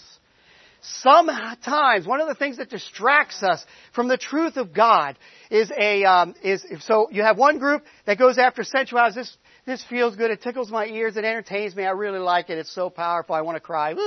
[0.83, 5.17] sometimes one of the things that distracts us from the truth of God
[5.49, 9.15] is a um, is so you have one group that goes after sensuality.
[9.15, 10.31] This this feels good.
[10.31, 11.15] It tickles my ears.
[11.17, 11.83] It entertains me.
[11.83, 12.57] I really like it.
[12.57, 13.35] It's so powerful.
[13.35, 13.95] I want to cry.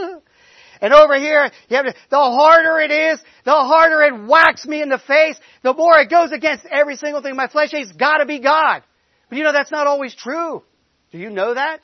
[0.80, 4.82] And over here, you have to, the harder it is, the harder it whacks me
[4.82, 7.92] in the face, the more it goes against every single thing my flesh hates.
[7.92, 8.82] Got to be God.
[9.28, 10.62] But you know that's not always true.
[11.12, 11.80] Do you know that?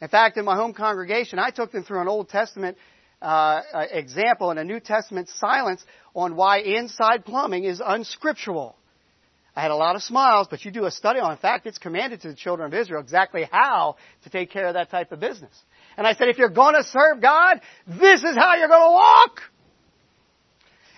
[0.00, 2.78] In fact, in my home congregation, I took them through an Old Testament
[3.20, 3.60] uh,
[3.90, 5.84] example and a New Testament silence
[6.14, 8.76] on why inside plumbing is unscriptural.
[9.54, 11.32] I had a lot of smiles, but you do a study on.
[11.32, 14.74] In fact, it's commanded to the children of Israel exactly how to take care of
[14.74, 15.52] that type of business.
[15.96, 18.92] And I said, if you're going to serve God, this is how you're going to
[18.92, 19.40] walk.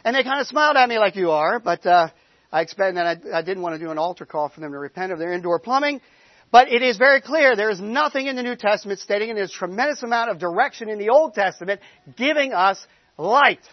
[0.04, 2.08] And they kind of smiled at me like you are, but uh,
[2.52, 4.78] I expect that I, I didn't want to do an altar call for them to
[4.78, 6.00] repent of their indoor plumbing.
[6.52, 9.50] But it is very clear there is nothing in the New Testament stating, and there's
[9.50, 11.80] a tremendous amount of direction in the Old Testament
[12.14, 12.86] giving us
[13.16, 13.66] light.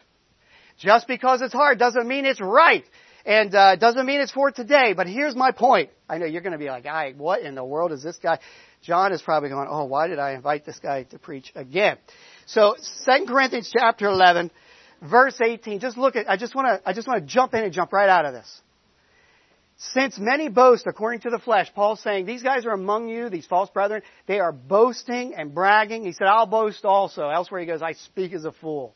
[0.77, 2.85] Just because it's hard doesn't mean it's right.
[3.25, 5.89] And uh, doesn't mean it's for today, but here's my point.
[6.07, 8.39] I know you're going to be like, "I, what in the world is this guy?"
[8.81, 11.97] John is probably going, "Oh, why did I invite this guy to preach again?"
[12.45, 14.51] So, 2 Corinthians chapter 11,
[15.01, 15.81] verse 18.
[15.81, 16.29] Just look at.
[16.29, 16.89] I just want to.
[16.89, 18.61] I just want to jump in and jump right out of this.
[19.81, 23.45] Since many boast according to the flesh, Paul's saying, these guys are among you, these
[23.45, 26.03] false brethren, they are boasting and bragging.
[26.03, 27.29] He said, I'll boast also.
[27.29, 28.93] Elsewhere he goes, I speak as a fool.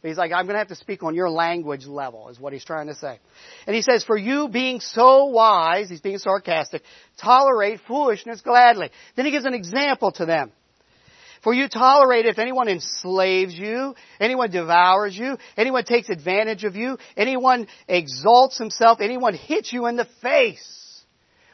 [0.00, 2.52] But he's like, I'm going to have to speak on your language level, is what
[2.52, 3.18] he's trying to say.
[3.66, 6.82] And he says, for you being so wise, he's being sarcastic,
[7.20, 8.90] tolerate foolishness gladly.
[9.16, 10.52] Then he gives an example to them.
[11.42, 16.98] For you tolerate if anyone enslaves you, anyone devours you, anyone takes advantage of you,
[17.16, 21.02] anyone exalts himself, anyone hits you in the face.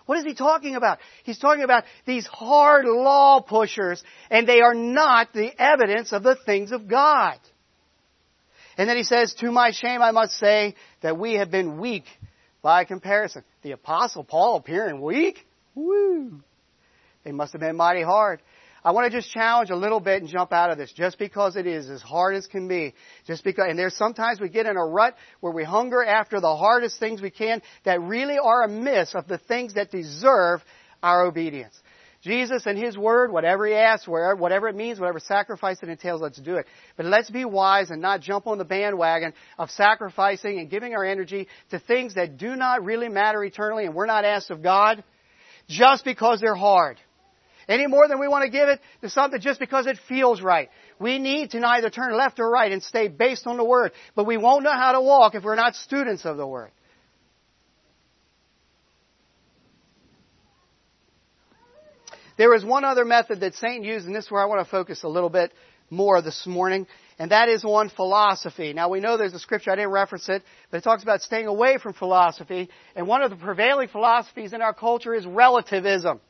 [0.07, 0.99] What is he talking about?
[1.25, 6.37] He's talking about these hard law pushers, and they are not the evidence of the
[6.46, 7.38] things of God.
[8.79, 12.05] And then he says, To my shame I must say that we have been weak
[12.62, 13.42] by comparison.
[13.62, 15.44] The apostle Paul appearing weak?
[15.75, 16.40] Woo!
[17.25, 18.40] They must have been mighty hard.
[18.87, 20.92] I want to just challenge a little bit and jump out of this.
[20.92, 22.94] Just because it is as hard as can be,
[23.27, 26.55] just because, and there's sometimes we get in a rut where we hunger after the
[26.55, 30.62] hardest things we can that really are a miss of the things that deserve
[31.03, 31.75] our obedience.
[32.22, 36.38] Jesus and His Word, whatever He asks, whatever it means, whatever sacrifice it entails, let's
[36.38, 36.66] do it.
[36.96, 41.05] But let's be wise and not jump on the bandwagon of sacrificing and giving our
[41.05, 45.03] energy to things that do not really matter eternally and we're not asked of God
[45.66, 47.01] just because they're hard.
[47.69, 50.69] Any more than we want to give it to something just because it feels right.
[51.01, 53.93] We need to neither turn left or right and stay based on the Word.
[54.15, 56.71] But we won't know how to walk if we're not students of the Word.
[62.39, 64.71] There is one other method that Satan used, and this is where I want to
[64.71, 65.53] focus a little bit
[65.89, 66.87] more this morning,
[67.19, 68.73] and that is on philosophy.
[68.73, 71.47] Now we know there's a scripture, I didn't reference it, but it talks about staying
[71.47, 76.21] away from philosophy, and one of the prevailing philosophies in our culture is relativism.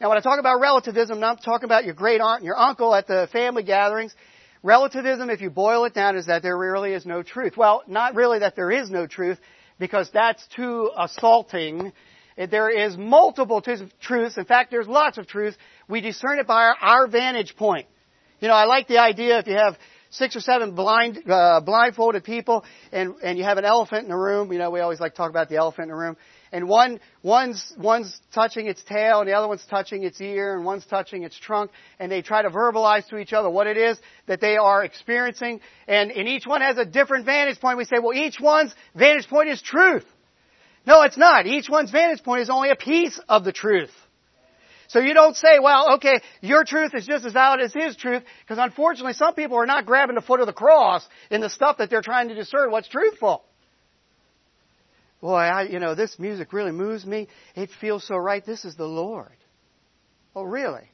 [0.00, 2.56] Now, when I talk about relativism, I'm not talking about your great aunt and your
[2.56, 4.14] uncle at the family gatherings.
[4.62, 7.56] Relativism, if you boil it down, is that there really is no truth.
[7.56, 9.38] Well, not really that there is no truth,
[9.80, 11.92] because that's too assaulting.
[12.36, 14.36] There is multiple truths.
[14.36, 15.56] In fact, there's lots of truth.
[15.88, 17.86] We discern it by our, our vantage point.
[18.40, 19.76] You know, I like the idea if you have
[20.10, 24.16] six or seven blind, uh, blindfolded people and, and you have an elephant in the
[24.16, 26.16] room, you know, we always like to talk about the elephant in the room
[26.52, 30.64] and one one's one's touching its tail and the other one's touching its ear and
[30.64, 33.98] one's touching its trunk and they try to verbalize to each other what it is
[34.26, 35.60] that they are experiencing.
[35.86, 37.78] And, and each one has a different vantage point.
[37.78, 40.04] We say well each one's vantage point is truth.
[40.86, 41.46] No it's not.
[41.46, 43.92] Each one's vantage point is only a piece of the truth.
[44.88, 48.22] So you don't say, well, okay, your truth is just as valid as his truth,
[48.40, 51.76] because unfortunately some people are not grabbing the foot of the cross in the stuff
[51.76, 53.44] that they're trying to discern what's truthful.
[55.20, 57.28] Boy, I, you know, this music really moves me.
[57.54, 58.44] It feels so right.
[58.44, 59.36] This is the Lord.
[60.34, 60.88] Oh, really?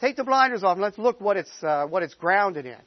[0.00, 2.80] Take the blinders off and let's look what it's, uh, what it's grounded in.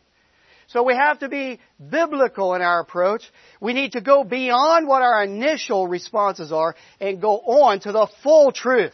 [0.68, 3.24] So we have to be biblical in our approach.
[3.62, 8.08] We need to go beyond what our initial responses are and go on to the
[8.22, 8.94] full truth.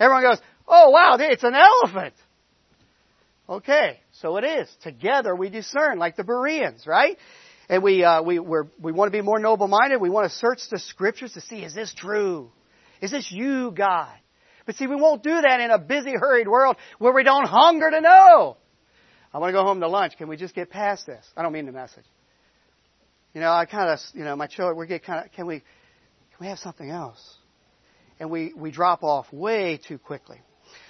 [0.00, 2.14] Everyone goes, oh wow, it's an elephant.
[3.48, 4.68] Okay, so it is.
[4.82, 7.16] Together we discern, like the Bereans, right?
[7.68, 10.00] And we uh, we we want to be more noble-minded.
[10.00, 12.50] We want to search the scriptures to see is this true?
[13.00, 14.12] Is this you, God?
[14.64, 17.90] But see, we won't do that in a busy, hurried world where we don't hunger
[17.90, 18.56] to know.
[19.34, 20.16] I want to go home to lunch.
[20.18, 21.24] Can we just get past this?
[21.36, 22.04] I don't mean the message.
[23.34, 25.60] You know, I kind of, you know, my children, we get kind of, can we,
[25.60, 27.38] can we have something else?
[28.20, 30.40] And we, we drop off way too quickly.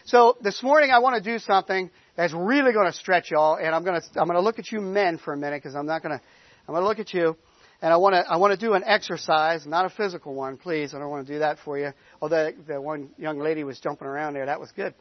[0.04, 3.74] So this morning I want to do something that's really going to stretch y'all, and
[3.74, 5.86] I'm going to, I'm going to look at you men for a minute because I'm
[5.86, 6.24] not going to
[6.66, 7.36] I'm going to look at you,
[7.80, 10.94] and I want to I want to do an exercise, not a physical one, please.
[10.94, 11.92] I don't want to do that for you.
[12.20, 14.94] Although the one young lady was jumping around there, that was good.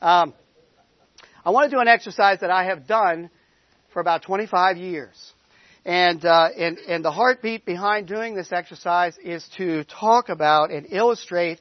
[0.00, 0.34] Um,
[1.44, 3.30] I want to do an exercise that I have done
[3.92, 5.32] for about 25 years.
[5.84, 10.86] And, uh, and, and the heartbeat behind doing this exercise is to talk about and
[10.90, 11.58] illustrate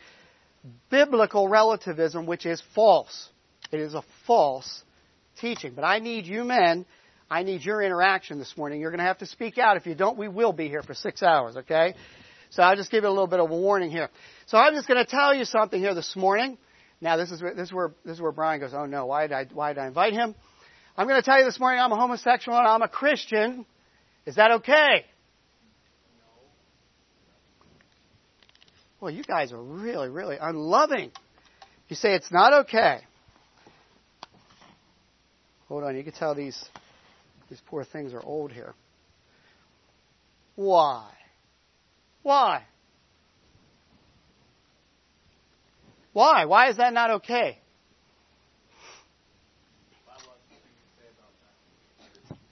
[0.91, 3.30] biblical relativism, which is false.
[3.72, 4.84] It is a false
[5.39, 5.74] teaching.
[5.74, 6.86] But I need you men
[7.32, 8.82] I need your interaction this morning.
[8.82, 9.78] You're going to have to speak out.
[9.78, 11.94] If you don't, we will be here for six hours, okay?
[12.50, 14.10] So I'll just give you a little bit of a warning here.
[14.48, 16.58] So I'm just going to tell you something here this morning.
[17.00, 18.74] Now this is where, this is where this is where Brian goes.
[18.74, 20.36] Oh no, why did I why did I invite him?
[20.98, 23.65] I'm going to tell you this morning I'm a homosexual and I'm a Christian.
[24.26, 25.06] Is that okay?
[29.00, 31.12] Well, you guys are really, really unloving.
[31.88, 33.00] You say it's not okay.
[35.70, 36.62] Hold on, you can tell these
[37.52, 38.74] these poor things are old here.
[40.56, 41.12] Why?
[42.24, 42.64] Why?
[46.14, 46.46] Why?
[46.46, 47.60] Why is that not okay?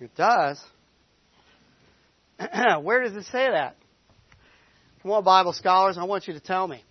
[0.01, 0.61] It does.
[2.81, 3.77] Where does it say that?
[5.01, 6.83] Come on, Bible scholars, I want you to tell me.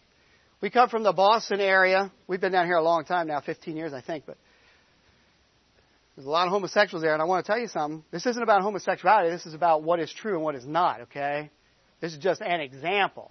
[0.63, 2.11] We come from the Boston area.
[2.27, 4.39] We've been down here a long time now, 15 years, I think, but
[6.19, 8.03] there's a lot of homosexuals there, and I want to tell you something.
[8.11, 9.31] This isn't about homosexuality.
[9.31, 11.49] This is about what is true and what is not, okay?
[12.01, 13.31] This is just an example.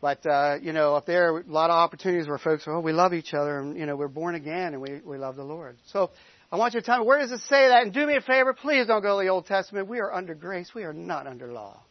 [0.00, 2.92] But, uh, you know, up there, a lot of opportunities where folks are, oh, we
[2.92, 5.78] love each other, and, you know, we're born again, and we, we love the Lord.
[5.86, 6.10] So,
[6.52, 7.82] I want you to tell me, where does it say that?
[7.82, 9.88] And do me a favor, please don't go to the Old Testament.
[9.88, 10.70] We are under grace.
[10.76, 11.82] We are not under law.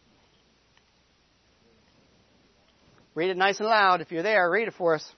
[3.15, 3.99] Read it nice and loud.
[3.99, 5.11] If you're there, read it for us.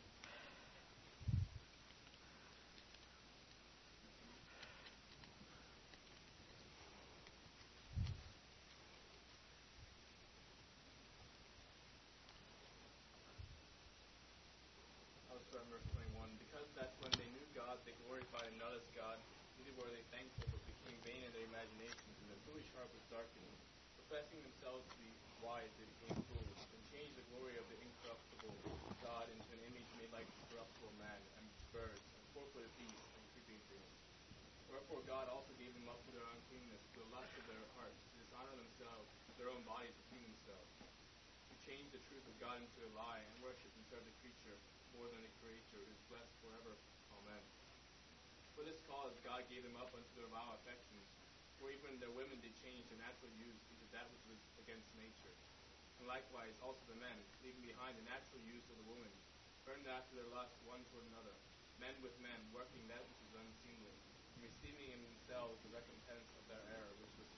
[60.16, 61.34] Their lust one toward another,
[61.80, 63.96] men with men, working that which is unseemly,
[64.36, 67.30] and receiving in themselves the recompense of their error, which was.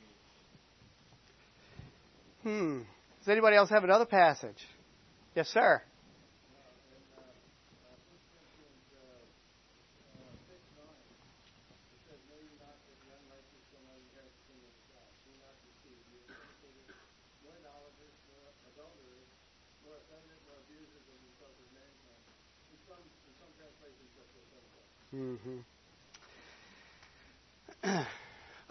[2.44, 2.84] Hmm.
[3.24, 4.60] Does anybody else have another passage?
[5.36, 5.82] Yes, sir.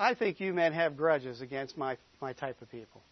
[0.02, 3.02] I think you men have grudges against my, my type of people.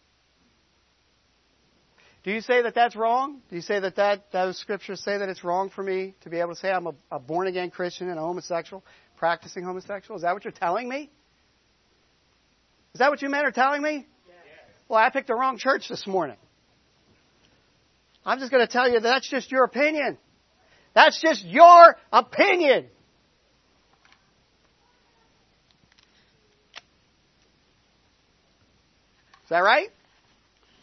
[2.25, 3.39] Do you say that that's wrong?
[3.49, 6.39] Do you say that, that those scriptures say that it's wrong for me to be
[6.41, 8.83] able to say I'm a, a born again Christian and a homosexual,
[9.15, 10.17] practicing homosexual?
[10.17, 11.09] Is that what you're telling me?
[12.93, 14.05] Is that what you men are telling me?
[14.27, 14.35] Yes.
[14.89, 16.35] Well, I picked the wrong church this morning.
[18.25, 20.17] I'm just going to tell you that that's just your opinion.
[20.93, 22.87] That's just your opinion.
[29.51, 29.89] That right?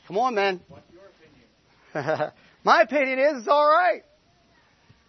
[0.06, 0.60] Come on, man.
[0.68, 1.02] What's your
[1.94, 2.32] opinion?
[2.64, 4.02] My opinion is it's all right.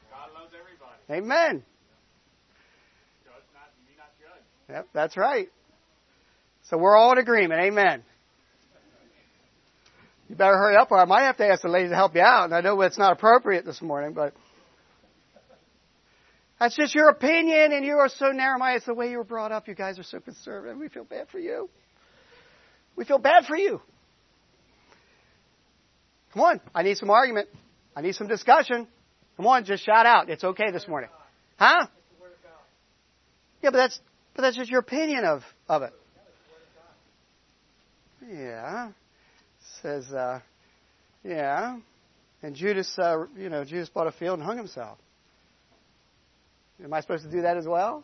[0.09, 1.25] God loves everybody.
[1.25, 1.63] Amen.
[3.23, 4.75] Judge not, be not judge.
[4.75, 5.49] Yep, that's right.
[6.69, 7.61] So we're all in agreement.
[7.61, 8.03] Amen.
[10.29, 12.21] You better hurry up, or I might have to ask the lady to help you
[12.21, 12.45] out.
[12.45, 14.33] And I know it's not appropriate this morning, but
[16.59, 18.77] that's just your opinion, and you are so narrow-minded.
[18.77, 19.67] It's the way you were brought up.
[19.67, 20.77] You guys are so conservative.
[20.77, 21.69] We feel bad for you.
[22.99, 23.81] We feel bad for you.
[26.33, 27.47] Come on, I need some argument.
[27.95, 28.89] I need some discussion.
[29.37, 30.29] Come on, just shout out.
[30.29, 31.09] It's okay this morning.
[31.57, 31.87] Huh?
[33.63, 33.99] Yeah, but that's
[34.35, 35.93] but that's just your opinion of of it.
[38.29, 38.91] Yeah.
[39.81, 40.41] Says uh
[41.23, 41.77] yeah.
[42.43, 44.97] And Judas uh you know, Judas bought a field and hung himself.
[46.83, 48.03] Am I supposed to do that as well?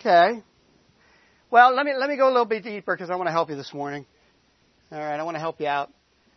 [0.00, 0.42] Okay.
[1.50, 3.50] Well, let me let me go a little bit deeper because I want to help
[3.50, 4.06] you this morning.
[4.90, 5.92] All right, I want to help you out.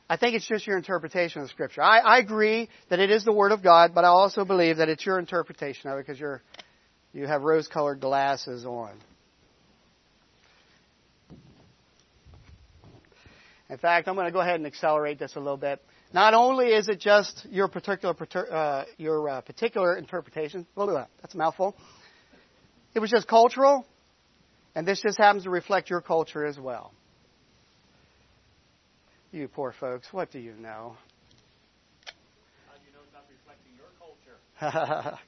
[0.09, 1.81] I think it's just your interpretation of Scripture.
[1.81, 4.89] I, I agree that it is the Word of God, but I also believe that
[4.89, 6.41] it's your interpretation of it because you're
[7.13, 8.91] you have rose-colored glasses on.
[13.69, 15.81] In fact, I'm going to go ahead and accelerate this a little bit.
[16.13, 18.13] Not only is it just your particular
[18.51, 21.77] uh, your uh, particular interpretation, at that, that's a mouthful.
[22.93, 23.85] It was just cultural,
[24.75, 26.93] and this just happens to reflect your culture as well.
[29.31, 30.95] You poor folks, what do you know?
[32.67, 34.37] How do you know it's not reflecting your culture?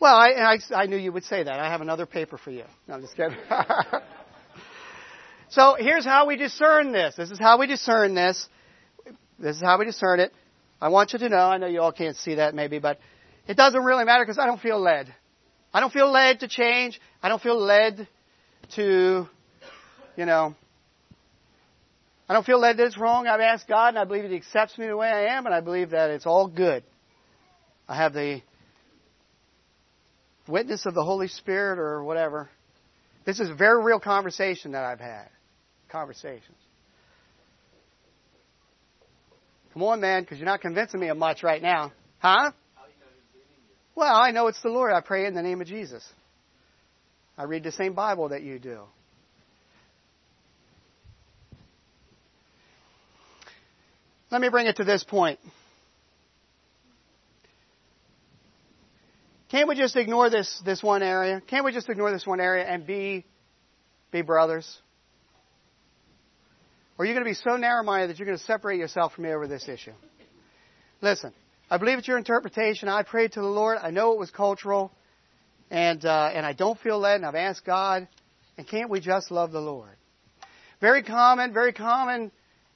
[0.00, 1.60] well, I, I, I knew you would say that.
[1.60, 2.64] I have another paper for you.
[2.88, 3.38] No, I'm just kidding.
[5.50, 7.14] so here's how we discern this.
[7.14, 8.48] This is how we discern this.
[9.38, 10.32] This is how we discern it.
[10.80, 12.98] I want you to know, I know you all can't see that maybe, but
[13.46, 15.14] it doesn't really matter because I don't feel led.
[15.72, 17.00] I don't feel led to change.
[17.22, 18.08] I don't feel led
[18.74, 19.28] to,
[20.16, 20.54] you know,
[22.28, 23.26] I don't feel led that it's wrong.
[23.26, 25.60] I've asked God and I believe He accepts me the way I am and I
[25.60, 26.84] believe that it's all good.
[27.88, 28.40] I have the
[30.46, 32.48] witness of the Holy Spirit or whatever.
[33.24, 35.28] This is a very real conversation that I've had.
[35.88, 36.56] Conversations.
[39.72, 41.92] Come on, man, because you're not convincing me of much right now.
[42.18, 42.52] Huh?
[44.00, 44.94] Well, I know it's the Lord.
[44.94, 46.02] I pray in the name of Jesus.
[47.36, 48.80] I read the same Bible that you do.
[54.30, 55.38] Let me bring it to this point.
[59.50, 61.42] Can't we just ignore this, this one area?
[61.46, 63.26] Can't we just ignore this one area and be,
[64.12, 64.78] be brothers?
[66.96, 69.12] Or are you going to be so narrow minded that you're going to separate yourself
[69.12, 69.92] from me over this issue?
[71.02, 71.34] Listen,
[71.72, 72.88] I believe it's your interpretation.
[72.88, 73.78] I prayed to the Lord.
[73.80, 74.90] I know it was cultural.
[75.70, 78.08] And, uh, and I don't feel led, and I've asked God.
[78.58, 79.94] And can't we just love the Lord?
[80.80, 82.32] Very common, very common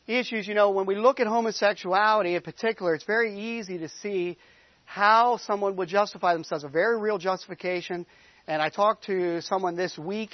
[0.07, 0.47] issues.
[0.47, 4.38] You know, when we look at homosexuality in particular, it's very easy to see
[4.84, 8.07] how someone would justify themselves, a very real justification.
[8.47, 10.30] And I talked to someone this week,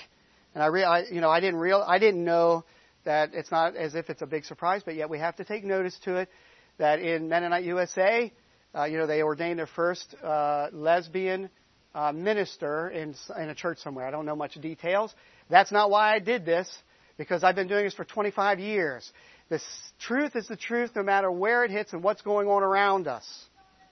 [0.54, 2.64] and I, re- I you know, I didn't real, I didn't know
[3.04, 5.64] that it's not as if it's a big surprise, but yet we have to take
[5.64, 6.28] notice to it.
[6.76, 8.32] That in Mennonite USA,
[8.74, 11.50] uh, you know, they ordained their first uh, lesbian
[11.94, 14.06] uh, minister in in a church somewhere.
[14.06, 15.14] I don't know much details.
[15.48, 16.70] That's not why I did this,
[17.18, 19.10] because I've been doing this for 25 years.
[19.48, 19.60] The
[19.98, 23.26] truth is the truth, no matter where it hits and what's going on around us.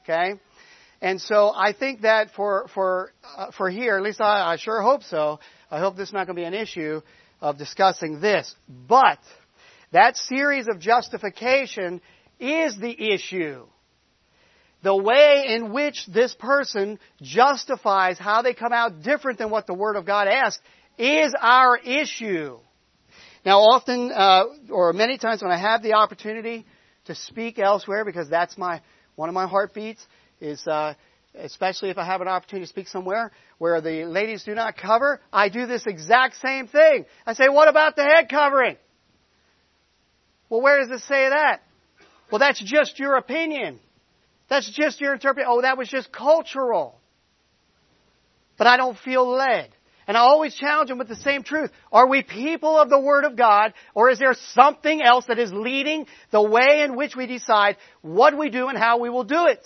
[0.04, 0.34] Okay.
[1.00, 4.80] And so I think that for for uh, for here, at least I, I sure
[4.82, 5.40] hope so.
[5.70, 7.02] I hope this is not going to be an issue
[7.40, 8.54] of discussing this.
[8.68, 9.18] But
[9.92, 12.00] that series of justification
[12.40, 13.66] is the issue.
[14.82, 19.74] The way in which this person justifies how they come out different than what the
[19.74, 20.62] Word of God asks
[20.96, 22.58] is our issue.
[23.44, 26.64] Now, often, uh, or many times when I have the opportunity
[27.06, 28.80] to speak elsewhere, because that's my
[29.16, 30.04] one of my heartbeats,
[30.40, 30.94] is uh,
[31.34, 35.20] especially if I have an opportunity to speak somewhere where the ladies do not cover,
[35.32, 37.04] I do this exact same thing.
[37.26, 38.76] I say, what about the head covering?
[40.48, 41.62] Well, where does it say that?
[42.30, 43.80] Well, that's just your opinion.
[44.48, 45.50] That's just your interpretation.
[45.52, 46.98] Oh, that was just cultural.
[48.56, 49.70] But I don't feel led.
[50.06, 51.70] And I always challenge them with the same truth.
[51.92, 55.52] Are we people of the Word of God, or is there something else that is
[55.52, 59.46] leading the way in which we decide what we do and how we will do
[59.46, 59.64] it?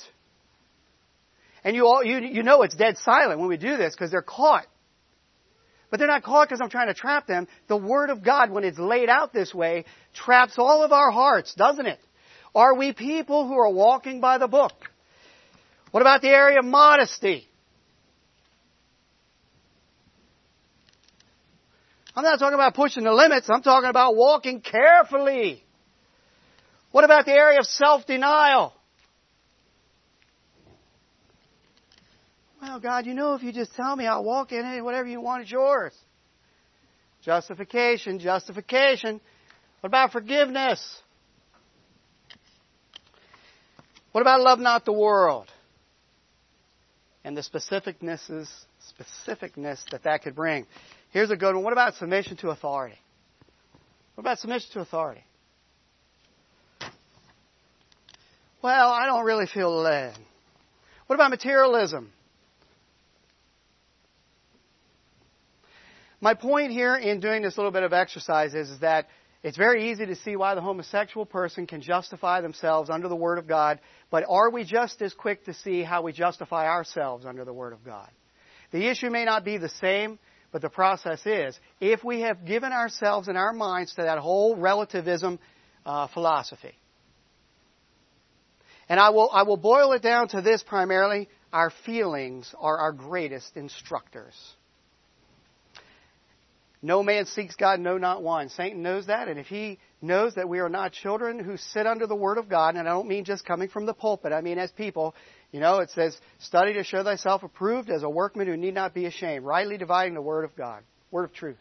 [1.63, 4.21] And you, all, you, you know it's dead silent when we do this because they're
[4.21, 4.67] caught.
[5.91, 7.47] But they're not caught because I'm trying to trap them.
[7.69, 11.55] The Word of God, when it's laid out this way, traps all of our hearts,
[11.55, 12.01] doesn't it?
[12.55, 14.73] Are we people who are walking by the book?
[15.91, 17.49] What about the area of modesty?
[22.15, 23.49] I'm not talking about pushing the limits.
[23.51, 25.65] I'm talking about walking carefully.
[26.91, 28.75] What about the area of self-denial?
[32.61, 35.21] Well, God, you know if you just tell me I'll walk in it, whatever you
[35.21, 35.93] want is yours.
[37.25, 39.21] Justification, justification.
[39.81, 41.02] What about forgiveness?
[44.13, 45.49] What about love not the world?
[47.25, 48.21] And the specificness,
[49.01, 50.67] specificness that that could bring.
[51.11, 51.65] Here's a good one.
[51.65, 52.99] What about submission to authority?
[54.15, 55.25] What about submission to authority?
[58.63, 60.17] Well, I don't really feel led.
[61.07, 62.13] What about materialism?
[66.21, 69.09] My point here in doing this little bit of exercise is, is that
[69.43, 73.39] it's very easy to see why the homosexual person can justify themselves under the Word
[73.39, 73.81] of God,
[74.11, 77.73] but are we just as quick to see how we justify ourselves under the Word
[77.73, 78.09] of God?
[78.71, 80.21] The issue may not be the same,
[80.53, 81.59] but the process is.
[81.81, 85.41] If we have given ourselves and our minds to that whole relativism
[85.85, 86.75] uh, philosophy,
[88.89, 92.93] and I will, I will boil it down to this primarily our feelings are our
[92.93, 94.35] greatest instructors.
[96.85, 98.49] No man seeks God, no, not one.
[98.49, 102.09] Satan knows that, and if he knows that we are not children who sit under
[102.09, 104.59] the Word of God, and I don't mean just coming from the pulpit, I mean
[104.59, 105.15] as people,
[105.53, 108.95] you know, it says, study to show thyself approved as a workman who need not
[108.95, 111.57] be ashamed, rightly dividing the Word of God, Word of truth.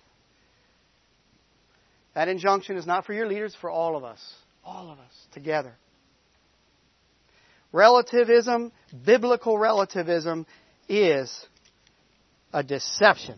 [2.15, 4.19] That injunction is not for your leaders, for all of us.
[4.65, 5.75] All of us together.
[7.71, 8.71] Relativism,
[9.05, 10.47] biblical relativism,
[10.89, 11.45] is
[12.51, 13.35] a deception.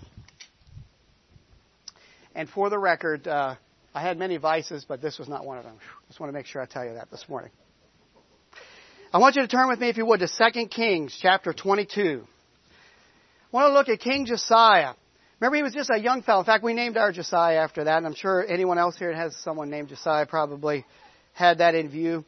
[2.35, 3.55] And for the record, uh,
[3.93, 5.75] I had many vices, but this was not one of them.
[6.07, 7.51] Just want to make sure I tell you that this morning.
[9.13, 12.23] I want you to turn with me, if you would, to 2 Kings chapter 22.
[12.25, 14.93] I want to look at King Josiah.
[15.39, 16.39] Remember, he was just a young fellow.
[16.39, 19.17] In fact, we named our Josiah after that, and I'm sure anyone else here that
[19.17, 20.85] has someone named Josiah probably
[21.33, 22.25] had that in view.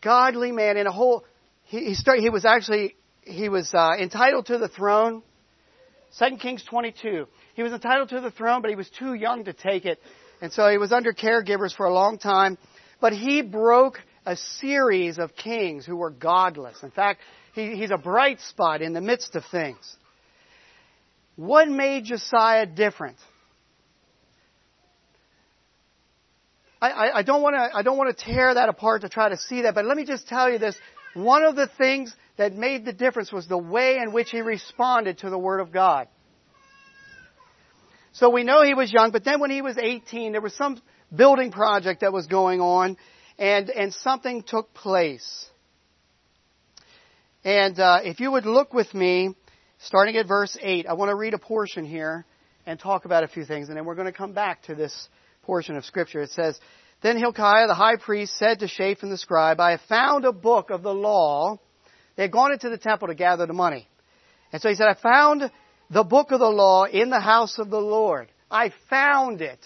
[0.00, 1.24] Godly man in a whole.
[1.64, 5.22] He, he, started, he was actually he was uh, entitled to the throne.
[6.18, 7.26] 2 Kings 22.
[7.54, 10.00] He was entitled to the throne, but he was too young to take it.
[10.40, 12.58] And so he was under caregivers for a long time.
[13.00, 16.82] But he broke a series of kings who were godless.
[16.82, 17.20] In fact,
[17.54, 19.96] he, he's a bright spot in the midst of things.
[21.36, 23.16] What made Josiah different?
[26.80, 29.28] I, I, I don't want to I don't want to tear that apart to try
[29.28, 30.76] to see that, but let me just tell you this.
[31.14, 35.18] One of the things that made the difference was the way in which he responded
[35.18, 36.08] to the Word of God.
[38.14, 40.80] So we know he was young, but then when he was 18, there was some
[41.14, 42.96] building project that was going on,
[43.38, 45.46] and, and something took place.
[47.42, 49.34] And uh, if you would look with me,
[49.78, 52.24] starting at verse 8, I want to read a portion here
[52.66, 55.08] and talk about a few things, and then we're going to come back to this
[55.42, 56.22] portion of Scripture.
[56.22, 56.56] It says,
[57.02, 60.70] Then Hilkiah the high priest said to Shaphan the scribe, I have found a book
[60.70, 61.58] of the law.
[62.14, 63.88] They had gone into the temple to gather the money.
[64.52, 65.50] And so he said, I found
[65.94, 68.28] the book of the law in the house of the Lord.
[68.50, 69.64] I found it.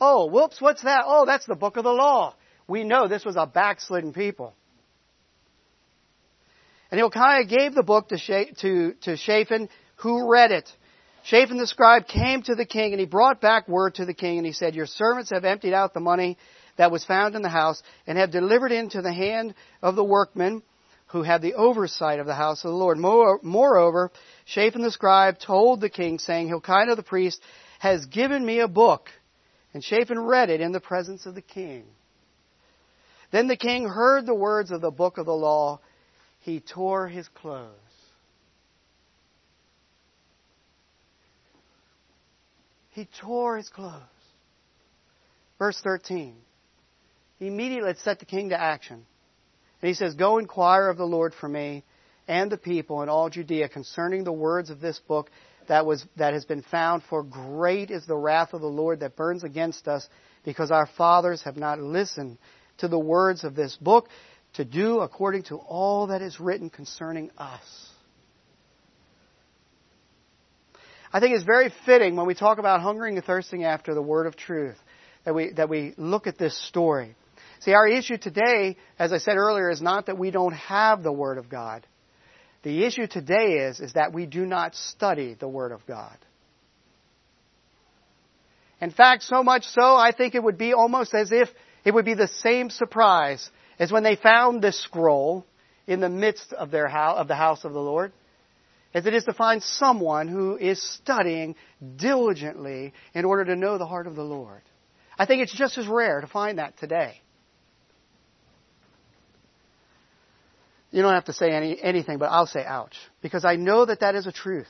[0.00, 1.02] Oh, whoops, what's that?
[1.04, 2.36] Oh, that's the book of the law.
[2.68, 4.54] We know this was a backslidden people.
[6.92, 8.16] And Hilkiah gave the book to,
[8.60, 10.70] to, to Shaphan, who read it.
[11.24, 14.38] Shaphan the scribe came to the king, and he brought back word to the king,
[14.38, 16.38] and he said, Your servants have emptied out the money
[16.76, 20.62] that was found in the house, and have delivered into the hand of the workmen
[21.12, 22.98] who had the oversight of the house of the Lord.
[22.98, 24.10] Moreover,
[24.46, 27.40] Shaphan the scribe told the king, saying, Hilkiah the priest
[27.80, 29.10] has given me a book.
[29.74, 31.84] And Shaphan read it in the presence of the king.
[33.30, 35.80] Then the king heard the words of the book of the law.
[36.40, 37.68] He tore his clothes.
[42.90, 44.02] He tore his clothes.
[45.58, 46.36] Verse 13.
[47.38, 49.06] He immediately set the king to action.
[49.82, 51.84] And he says, Go inquire of the Lord for me
[52.28, 55.28] and the people in all Judea concerning the words of this book
[55.68, 59.16] that, was, that has been found, for great is the wrath of the Lord that
[59.16, 60.08] burns against us,
[60.44, 62.38] because our fathers have not listened
[62.78, 64.08] to the words of this book
[64.54, 67.88] to do according to all that is written concerning us.
[71.12, 74.26] I think it's very fitting when we talk about hungering and thirsting after the word
[74.26, 74.78] of truth
[75.24, 77.14] that we, that we look at this story.
[77.64, 81.12] See, our issue today, as I said earlier, is not that we don't have the
[81.12, 81.86] Word of God.
[82.64, 86.16] The issue today is, is that we do not study the Word of God.
[88.80, 91.48] In fact, so much so, I think it would be almost as if
[91.84, 93.48] it would be the same surprise
[93.78, 95.46] as when they found this scroll
[95.86, 98.12] in the midst of their house, of the house of the Lord,
[98.92, 101.54] as it is to find someone who is studying
[101.94, 104.62] diligently in order to know the heart of the Lord.
[105.16, 107.21] I think it's just as rare to find that today.
[110.92, 112.94] You don't have to say any, anything, but I'll say ouch.
[113.22, 114.68] Because I know that that is a truth.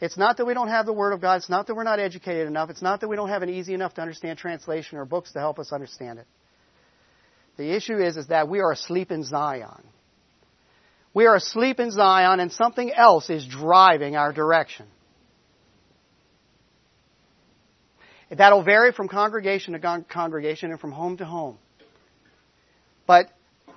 [0.00, 1.36] It's not that we don't have the Word of God.
[1.36, 2.70] It's not that we're not educated enough.
[2.70, 5.38] It's not that we don't have an easy enough to understand translation or books to
[5.38, 6.26] help us understand it.
[7.56, 9.84] The issue is, is that we are asleep in Zion.
[11.12, 14.86] We are asleep in Zion and something else is driving our direction.
[18.30, 21.58] That'll vary from congregation to congregation and from home to home.
[23.06, 23.30] But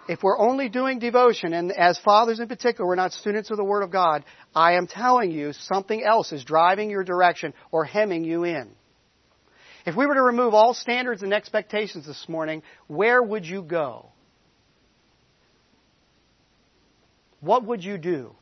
[0.07, 3.63] if we're only doing devotion, and as fathers in particular, we're not students of the
[3.63, 4.23] Word of God,
[4.55, 8.71] I am telling you something else is driving your direction or hemming you in.
[9.85, 14.11] If we were to remove all standards and expectations this morning, where would you go?
[17.39, 18.35] What would you do?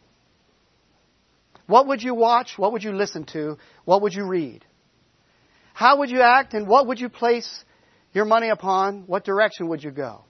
[1.68, 2.54] What would you watch?
[2.58, 3.58] What would you listen to?
[3.86, 4.66] What would you read?
[5.74, 7.64] How would you act and what would you place
[8.14, 9.04] your money upon?
[9.08, 10.24] What direction would you go?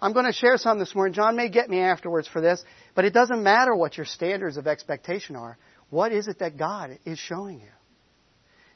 [0.00, 1.14] I'm going to share some this morning.
[1.14, 2.62] John may get me afterwards for this,
[2.94, 5.56] but it doesn't matter what your standards of expectation are.
[5.90, 7.68] What is it that God is showing you?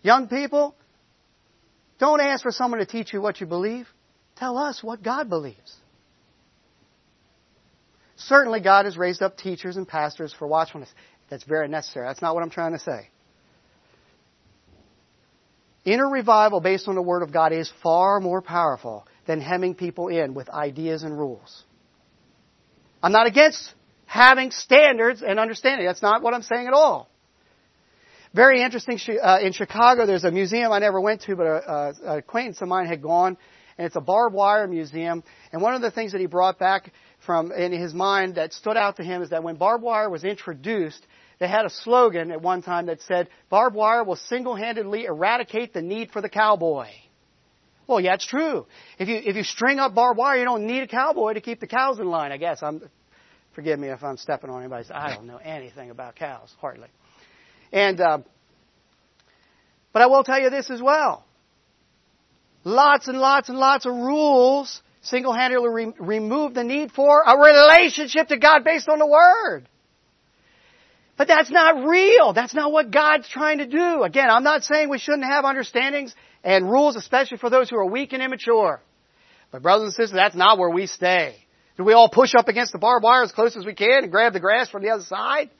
[0.03, 0.75] Young people,
[1.99, 3.87] don't ask for someone to teach you what you believe.
[4.37, 5.77] Tell us what God believes.
[8.17, 10.91] Certainly, God has raised up teachers and pastors for watchfulness.
[11.29, 12.07] That's very necessary.
[12.07, 13.09] That's not what I'm trying to say.
[15.85, 20.09] Inner revival based on the Word of God is far more powerful than hemming people
[20.09, 21.65] in with ideas and rules.
[23.03, 23.75] I'm not against
[24.07, 25.87] having standards and understanding.
[25.87, 27.09] That's not what I'm saying at all.
[28.35, 28.99] Very interesting.
[29.21, 32.69] Uh, in Chicago, there's a museum I never went to, but a, a, acquaintance of
[32.69, 33.37] mine had gone,
[33.77, 35.25] and it's a barbed wire museum.
[35.53, 36.93] And one of the things that he brought back
[37.27, 40.23] from in his mind that stood out to him is that when barbed wire was
[40.23, 41.05] introduced,
[41.41, 45.83] they had a slogan at one time that said, "Barbed wire will single-handedly eradicate the
[45.83, 46.89] need for the cowboy."
[47.91, 48.67] Well, yeah, it's true.
[49.01, 51.59] If you if you string up barbed wire, you don't need a cowboy to keep
[51.59, 52.31] the cows in line.
[52.31, 52.89] I guess I'm.
[53.53, 54.93] Forgive me if I'm stepping on anybody's.
[54.93, 56.87] I don't know anything about cows, hardly.
[57.73, 58.19] And uh,
[59.93, 61.25] but I will tell you this as well.
[62.63, 68.29] Lots and lots and lots of rules single-handedly re- remove the need for a relationship
[68.29, 69.67] to God based on the Word.
[71.17, 72.35] But that's not real.
[72.35, 74.05] That's not what God's trying to do.
[74.05, 77.87] Again, I'm not saying we shouldn't have understandings and rules, especially for those who are
[77.87, 78.81] weak and immature.
[79.51, 81.37] But brothers and sisters, that's not where we stay.
[81.77, 84.11] Do we all push up against the barbed wire as close as we can and
[84.11, 85.51] grab the grass from the other side?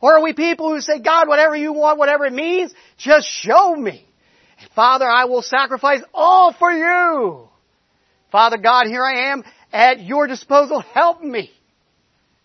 [0.00, 3.74] Or are we people who say, God, whatever you want, whatever it means, just show
[3.74, 4.06] me.
[4.74, 7.48] Father, I will sacrifice all for you.
[8.30, 10.80] Father God, here I am at your disposal.
[10.80, 11.50] Help me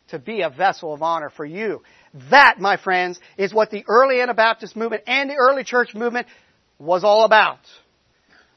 [0.09, 1.81] to be a vessel of honor for you.
[2.29, 6.27] That, my friends, is what the early Anabaptist movement and the early church movement
[6.79, 7.59] was all about.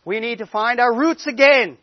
[0.05, 1.77] We need to find our roots again.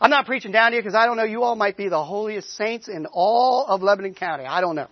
[0.00, 1.24] I'm not preaching down to you because I don't know.
[1.24, 4.44] You all might be the holiest saints in all of Lebanon County.
[4.44, 4.88] I don't know.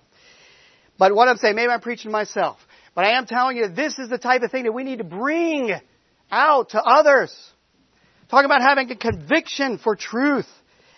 [0.99, 2.59] But what I'm saying, maybe I'm preaching to myself.
[2.95, 5.05] But I am telling you, this is the type of thing that we need to
[5.05, 5.73] bring
[6.31, 7.35] out to others.
[8.31, 10.49] Talking about having a conviction for truth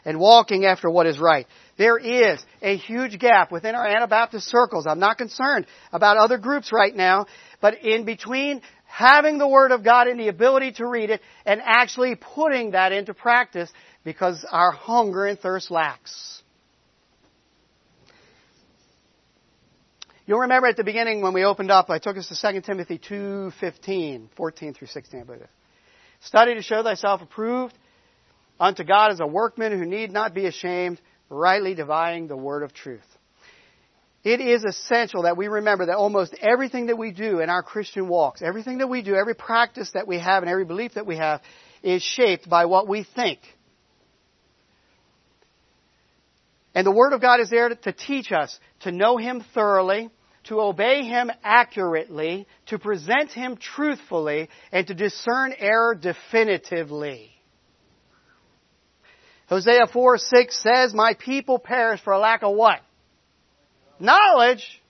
[0.04, 1.46] and walking after what is right.
[1.76, 4.86] There is a huge gap within our Anabaptist circles.
[4.86, 7.26] I'm not concerned about other groups right now,
[7.60, 8.62] but in between
[8.94, 12.92] having the Word of God and the ability to read it and actually putting that
[12.92, 13.68] into practice
[14.04, 16.42] because our hunger and thirst lacks.
[20.26, 22.98] You'll remember at the beginning when we opened up, I took us to 2 Timothy
[22.98, 25.42] 2.15, 14 through 16, I believe.
[26.20, 27.76] Study to show thyself approved
[28.60, 32.72] unto God as a workman who need not be ashamed, rightly dividing the word of
[32.72, 33.02] truth.
[34.24, 38.08] It is essential that we remember that almost everything that we do in our Christian
[38.08, 41.18] walks, everything that we do, every practice that we have and every belief that we
[41.18, 41.42] have
[41.82, 43.40] is shaped by what we think.
[46.74, 50.08] And the Word of God is there to teach us to know Him thoroughly,
[50.44, 57.30] to obey Him accurately, to present Him truthfully, and to discern error definitively.
[59.48, 62.80] Hosea 4, 6 says, My people perish for lack of what?
[63.98, 64.82] Knowledge.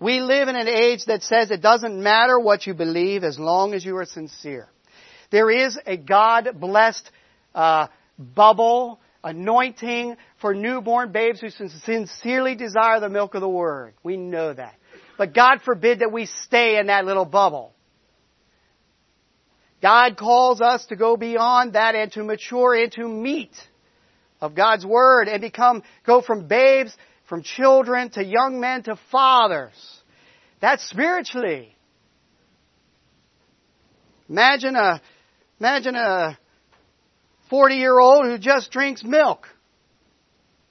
[0.00, 3.74] We live in an age that says it doesn't matter what you believe as long
[3.74, 4.68] as you are sincere.
[5.30, 7.10] There is a God blessed
[7.54, 13.94] uh, bubble, anointing for newborn babes who sincerely desire the milk of the Word.
[14.02, 14.74] We know that.
[15.16, 17.72] But God forbid that we stay in that little bubble.
[19.80, 23.52] God calls us to go beyond that and to mature into meat
[24.44, 26.94] of God's Word and become, go from babes,
[27.28, 29.72] from children to young men to fathers.
[30.60, 31.74] That's spiritually.
[34.28, 35.00] Imagine a,
[35.58, 36.38] imagine a
[37.48, 39.48] 40 year old who just drinks milk.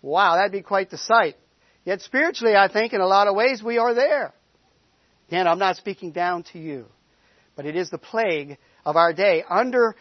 [0.04, 1.36] Wow, that'd be quite the sight.
[1.84, 4.34] Yet spiritually, I think in a lot of ways we are there.
[5.30, 6.86] Again, I'm not speaking down to you,
[7.56, 9.96] but it is the plague of our day, under,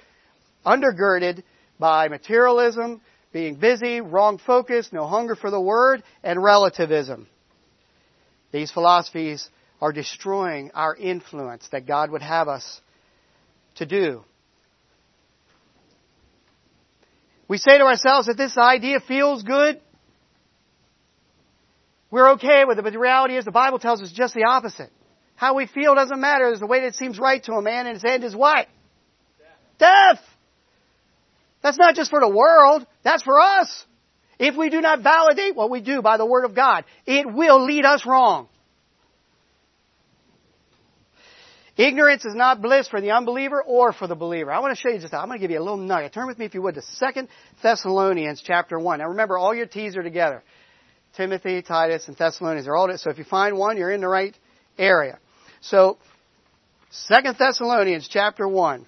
[0.66, 1.42] undergirded
[1.78, 3.00] by materialism,
[3.32, 7.26] being busy, wrong focus, no hunger for the word, and relativism.
[8.52, 9.48] These philosophies
[9.80, 12.80] are destroying our influence that God would have us
[13.76, 14.24] to do.
[17.48, 19.80] We say to ourselves that this idea feels good.
[22.10, 24.90] We're okay with it, but the reality is the Bible tells us just the opposite.
[25.34, 26.46] How we feel doesn't matter.
[26.46, 28.68] There's the way that seems right to a man, and his end is what?
[29.78, 30.18] Death.
[30.18, 30.24] Death.
[31.62, 32.86] That's not just for the world.
[33.02, 33.84] That's for us.
[34.38, 37.64] If we do not validate what we do by the Word of God, it will
[37.64, 38.48] lead us wrong.
[41.76, 44.52] Ignorance is not bliss for the unbeliever or for the believer.
[44.52, 45.14] I want to show you just.
[45.14, 46.12] I'm going to give you a little nugget.
[46.12, 47.28] Turn with me, if you would, to Second
[47.62, 48.98] Thessalonians chapter 1.
[48.98, 50.42] Now remember, all your T's are together.
[51.16, 52.96] Timothy, Titus, and Thessalonians are all, there.
[52.98, 54.36] so if you find one, you're in the right
[54.78, 55.18] area.
[55.60, 55.98] So,
[56.90, 58.84] Second Thessalonians chapter 1.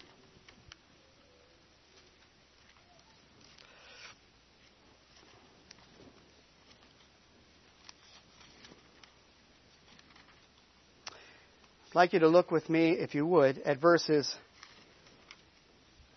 [11.95, 14.34] I'd like you to look with me, if you would, at verses.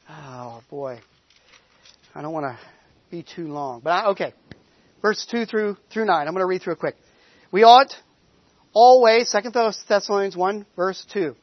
[0.10, 1.00] Oh boy,
[2.16, 2.58] I don't want to
[3.12, 4.34] be too long, but I, okay,
[5.04, 6.28] verse two through through nine.
[6.28, 6.96] I'm going to read through it quick.
[7.52, 7.94] We ought
[8.74, 11.36] always, Second Thessalonians 1, verse 2.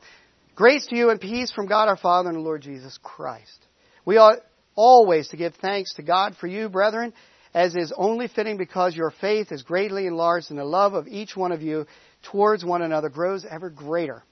[0.56, 3.64] Grace to you and peace from God our Father and the Lord Jesus Christ.
[4.04, 4.38] We ought
[4.74, 7.12] always to give thanks to God for you, brethren,
[7.54, 11.36] as is only fitting because your faith is greatly enlarged and the love of each
[11.36, 11.86] one of you
[12.24, 14.22] towards one another grows ever greater.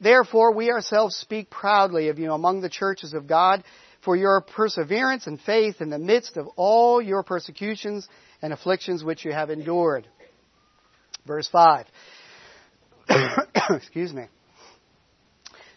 [0.00, 3.64] Therefore, we ourselves speak proudly of you among the churches of God
[4.04, 8.06] for your perseverance and faith in the midst of all your persecutions
[8.42, 10.06] and afflictions which you have endured.
[11.26, 11.86] Verse 5.
[13.70, 14.26] Excuse me.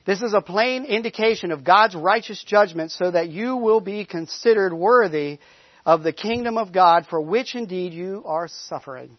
[0.06, 4.74] This is a plain indication of God's righteous judgment so that you will be considered
[4.74, 5.40] worthy
[5.86, 9.18] of the kingdom of God for which indeed you are suffering.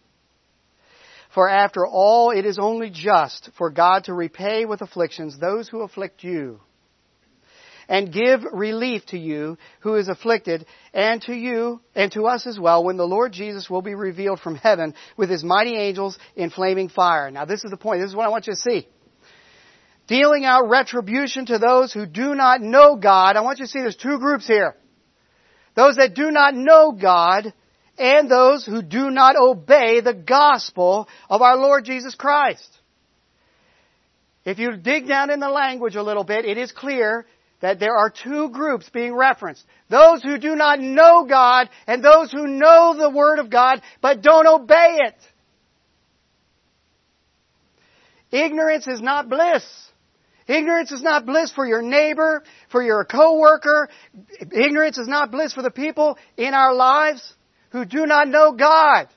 [1.33, 5.81] For after all, it is only just for God to repay with afflictions those who
[5.81, 6.59] afflict you
[7.89, 12.59] and give relief to you who is afflicted and to you and to us as
[12.59, 16.51] well when the Lord Jesus will be revealed from heaven with his mighty angels in
[16.51, 17.31] flaming fire.
[17.31, 18.01] Now this is the point.
[18.01, 18.87] This is what I want you to see.
[20.07, 23.35] Dealing out retribution to those who do not know God.
[23.35, 24.75] I want you to see there's two groups here.
[25.75, 27.53] Those that do not know God
[27.99, 32.67] and those who do not obey the gospel of our Lord Jesus Christ.
[34.45, 37.27] If you dig down in the language a little bit, it is clear
[37.59, 39.63] that there are two groups being referenced.
[39.89, 44.21] Those who do not know God and those who know the Word of God but
[44.21, 45.15] don't obey it.
[48.31, 49.65] Ignorance is not bliss.
[50.47, 53.89] Ignorance is not bliss for your neighbor, for your coworker.
[54.51, 57.35] Ignorance is not bliss for the people in our lives
[57.71, 59.07] who do not know God.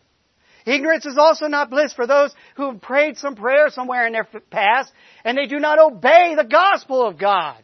[0.64, 4.28] Ignorance is also not bliss for those who have prayed some prayer somewhere in their
[4.50, 4.92] past
[5.24, 7.56] and they do not obey the gospel of God.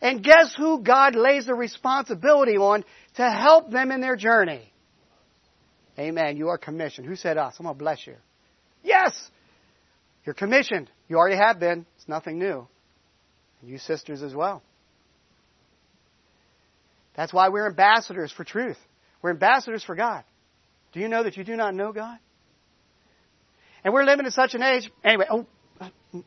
[0.00, 2.84] And guess who God lays the responsibility on
[3.16, 4.70] to help them in their journey?
[5.98, 6.36] Amen.
[6.36, 7.06] You are commissioned.
[7.06, 7.54] Who said us?
[7.58, 8.16] I'm going to bless you.
[8.82, 9.30] Yes!
[10.24, 10.90] You're commissioned.
[11.08, 11.86] You already have been.
[11.96, 12.66] It's nothing new.
[13.60, 14.62] And you sisters as well.
[17.16, 18.78] That's why we're ambassadors for truth.
[19.24, 20.22] We're ambassadors for God.
[20.92, 22.18] Do you know that you do not know God?
[23.82, 24.90] And we're living in such an age.
[25.02, 25.46] Anyway, oh,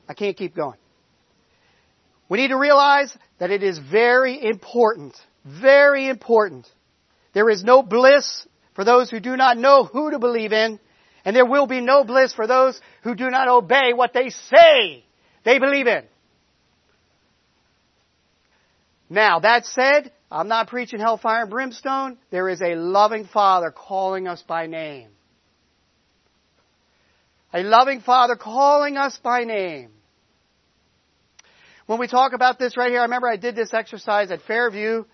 [0.09, 0.79] I can't keep going.
[2.27, 6.67] We need to realize that it is very important, very important.
[7.35, 10.79] There is no bliss for those who do not know who to believe in,
[11.23, 15.05] and there will be no bliss for those who do not obey what they say
[15.43, 16.01] they believe in.
[19.07, 22.17] Now, that said, I'm not preaching hellfire and brimstone.
[22.31, 25.09] There is a loving Father calling us by name.
[27.53, 29.91] A loving Father calling us by name.
[31.85, 35.05] When we talk about this right here, I remember I did this exercise at Fairview,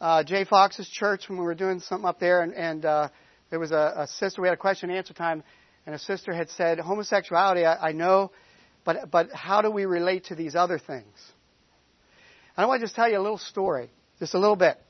[0.00, 3.08] uh, Jay Fox's church, when we were doing something up there, and, and uh,
[3.50, 4.40] there was a, a, sister.
[4.40, 5.42] We had a question and answer time,
[5.86, 8.30] and a sister had said, "Homosexuality, I, I know,
[8.84, 11.16] but but how do we relate to these other things?"
[12.56, 13.90] And I want to just tell you a little story,
[14.20, 14.80] just a little bit.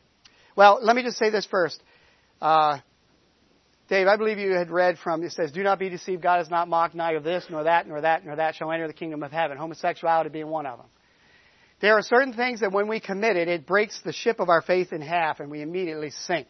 [0.56, 1.82] Well, let me just say this first.
[2.42, 2.78] Uh,
[3.88, 6.50] Dave, I believe you had read from, it says, Do not be deceived, God is
[6.50, 9.32] not mocked, neither this, nor that, nor that, nor that shall enter the kingdom of
[9.32, 9.56] heaven.
[9.56, 10.86] Homosexuality being one of them.
[11.80, 14.60] There are certain things that when we commit it, it breaks the ship of our
[14.60, 16.48] faith in half and we immediately sink.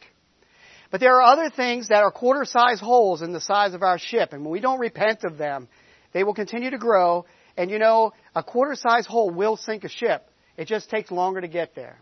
[0.91, 3.99] But there are other things that are quarter size holes in the size of our
[3.99, 5.69] ship, and when we don't repent of them,
[6.13, 7.27] they will continue to grow,
[7.57, 10.29] and you know, a quarter size hole will sink a ship.
[10.57, 12.01] It just takes longer to get there.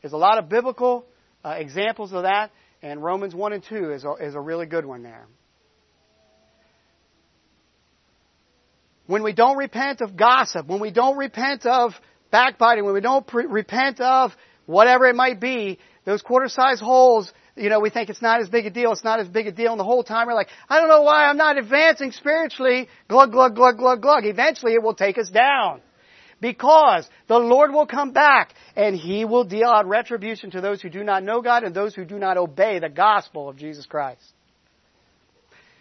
[0.00, 1.04] There's a lot of biblical
[1.44, 2.50] uh, examples of that,
[2.82, 5.26] and Romans 1 and 2 is a, is a really good one there.
[9.06, 11.92] When we don't repent of gossip, when we don't repent of
[12.30, 14.32] backbiting, when we don't pre- repent of
[14.66, 18.48] whatever it might be, those quarter size holes, you know, we think it's not as
[18.48, 20.48] big a deal, it's not as big a deal, and the whole time we're like,
[20.68, 24.24] I don't know why I'm not advancing spiritually, glug, glug, glug, glug, glug.
[24.26, 25.80] Eventually it will take us down.
[26.40, 30.88] Because the Lord will come back and He will deal out retribution to those who
[30.88, 34.22] do not know God and those who do not obey the gospel of Jesus Christ.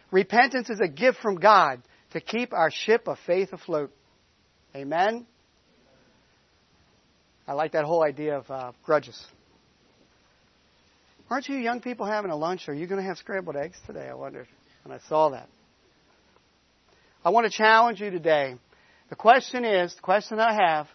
[0.10, 1.82] Repentance is a gift from God
[2.12, 3.92] to keep our ship of faith afloat.
[4.76, 5.28] Amen?
[7.48, 9.22] I like that whole idea of uh, grudges.
[11.30, 12.68] Aren't you young people having a lunch?
[12.68, 14.08] Are you going to have scrambled eggs today?
[14.10, 14.48] I wondered
[14.84, 15.50] when I saw that.
[17.24, 18.56] I want to challenge you today
[19.10, 20.88] the question is, the question I have,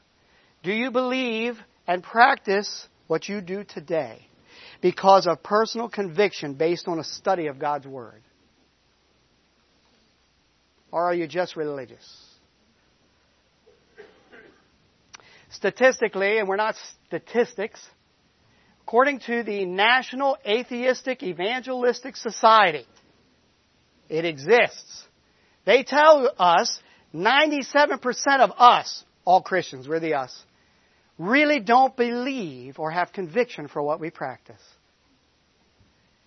[0.62, 4.26] do you believe and practice what you do today
[4.80, 8.22] because of personal conviction based on a study of God's Word?
[10.90, 12.04] Or are you just religious?
[15.50, 17.80] Statistically, and we're not statistics,
[18.82, 22.86] according to the National Atheistic Evangelistic Society,
[24.08, 25.04] it exists.
[25.64, 26.78] They tell us
[27.14, 30.44] 97% of us, all Christians, we're the us,
[31.18, 34.62] really don't believe or have conviction for what we practice.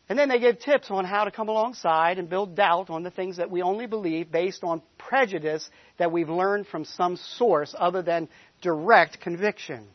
[0.07, 3.09] And then they give tips on how to come alongside and build doubt on the
[3.09, 5.67] things that we only believe based on prejudice
[5.97, 8.29] that we've learned from some source other than
[8.61, 9.87] direct conviction.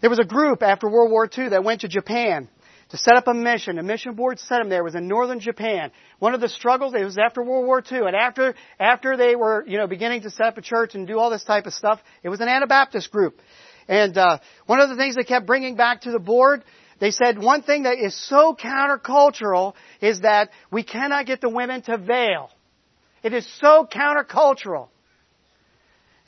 [0.00, 2.48] There was a group after World War II that went to Japan
[2.90, 3.78] to set up a mission.
[3.78, 4.80] A mission board set them there.
[4.80, 5.90] It was in northern Japan.
[6.18, 9.64] One of the struggles, it was after World War II, and after, after they were,
[9.66, 12.00] you know, beginning to set up a church and do all this type of stuff,
[12.22, 13.40] it was an Anabaptist group.
[13.88, 16.64] And, uh, one of the things they kept bringing back to the board,
[16.98, 21.82] they said one thing that is so countercultural is that we cannot get the women
[21.82, 22.50] to veil.
[23.22, 24.88] It is so countercultural.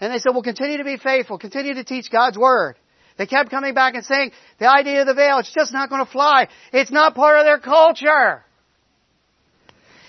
[0.01, 1.39] And they said, well, continue to be faithful.
[1.39, 2.77] Continue to teach God's Word.
[3.19, 6.05] They kept coming back and saying, the idea of the veil, it's just not going
[6.05, 6.49] to fly.
[6.73, 8.45] It's not part of their culture.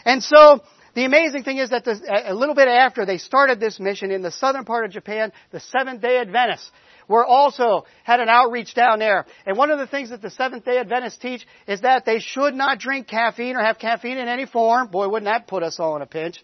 [0.05, 0.61] And so,
[0.93, 4.21] the amazing thing is that the, a little bit after they started this mission in
[4.21, 6.71] the southern part of Japan, the Seventh day Adventists
[7.07, 9.25] were also had an outreach down there.
[9.45, 12.53] And one of the things that the Seventh day Adventists teach is that they should
[12.53, 14.87] not drink caffeine or have caffeine in any form.
[14.87, 16.43] Boy, wouldn't that put us all in a pinch.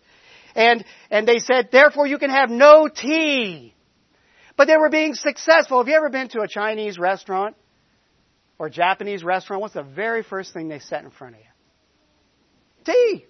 [0.56, 3.75] And, and they said, therefore you can have no tea.
[4.58, 5.80] But they were being successful.
[5.80, 7.56] Have you ever been to a Chinese restaurant
[8.58, 9.62] or Japanese restaurant?
[9.62, 12.94] What's the very first thing they set in front of you?
[12.94, 13.26] Tea.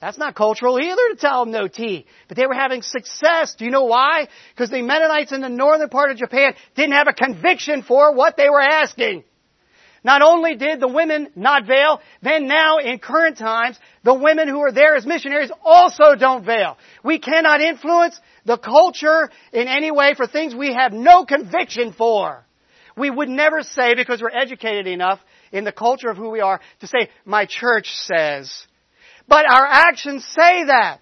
[0.00, 2.06] That's not cultural either to tell them no tea.
[2.28, 3.56] But they were having success.
[3.56, 4.28] Do you know why?
[4.54, 8.36] Because the Mennonites in the northern part of Japan didn't have a conviction for what
[8.36, 9.24] they were asking.
[10.08, 14.58] Not only did the women not veil, then now in current times, the women who
[14.60, 16.78] are there as missionaries also don't veil.
[17.04, 22.46] We cannot influence the culture in any way for things we have no conviction for.
[22.96, 25.20] We would never say, because we're educated enough
[25.52, 28.66] in the culture of who we are, to say, my church says.
[29.28, 31.00] But our actions say that.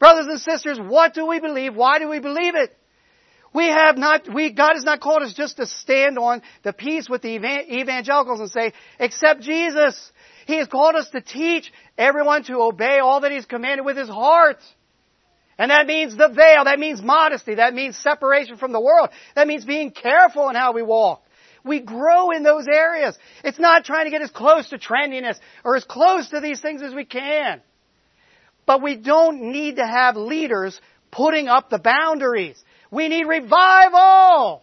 [0.00, 1.76] Brothers and sisters, what do we believe?
[1.76, 2.76] Why do we believe it?
[3.54, 7.08] We have not, we, God has not called us just to stand on the peace
[7.08, 10.12] with the evangelicals and say, accept Jesus.
[10.46, 14.08] He has called us to teach everyone to obey all that He's commanded with His
[14.08, 14.58] heart.
[15.58, 16.64] And that means the veil.
[16.64, 17.56] That means modesty.
[17.56, 19.08] That means separation from the world.
[19.34, 21.24] That means being careful in how we walk.
[21.64, 23.18] We grow in those areas.
[23.42, 26.82] It's not trying to get as close to trendiness or as close to these things
[26.82, 27.60] as we can.
[28.66, 30.80] But we don't need to have leaders
[31.10, 32.62] putting up the boundaries.
[32.90, 34.62] We need revival.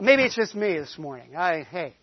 [0.00, 1.36] Maybe it's just me this morning.
[1.36, 1.94] I, hey.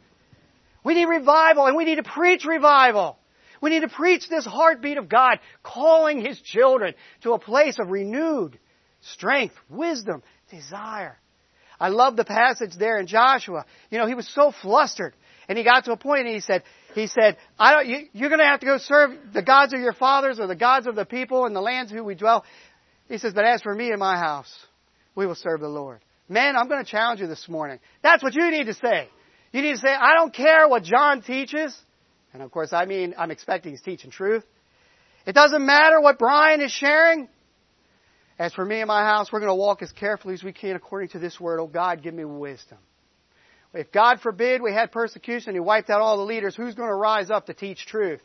[0.83, 3.17] We need revival and we need to preach revival.
[3.61, 7.89] We need to preach this heartbeat of God, calling His children to a place of
[7.89, 8.57] renewed
[9.01, 11.17] strength, wisdom, desire.
[11.79, 13.65] I love the passage there in Joshua.
[13.89, 15.15] You know, he was so flustered.
[15.47, 16.63] And he got to a point and he said,
[16.93, 19.79] he said, I don't, you, you're going to have to go serve the gods of
[19.79, 22.45] your fathers or the gods of the people in the lands who we dwell.
[23.09, 24.53] He says, but as for me and my house,
[25.15, 25.99] we will serve the Lord.
[26.29, 27.79] Man, I'm going to challenge you this morning.
[28.01, 29.09] That's what you need to say.
[29.51, 31.77] You need to say, I don't care what John teaches.
[32.33, 34.45] And of course, I mean, I'm expecting he's teaching truth.
[35.25, 37.27] It doesn't matter what Brian is sharing.
[38.39, 40.75] As for me and my house, we're going to walk as carefully as we can
[40.75, 41.59] according to this word.
[41.59, 42.77] Oh God, give me wisdom.
[43.73, 46.89] If God forbid we had persecution, and He wiped out all the leaders, who's going
[46.89, 48.21] to rise up to teach truth?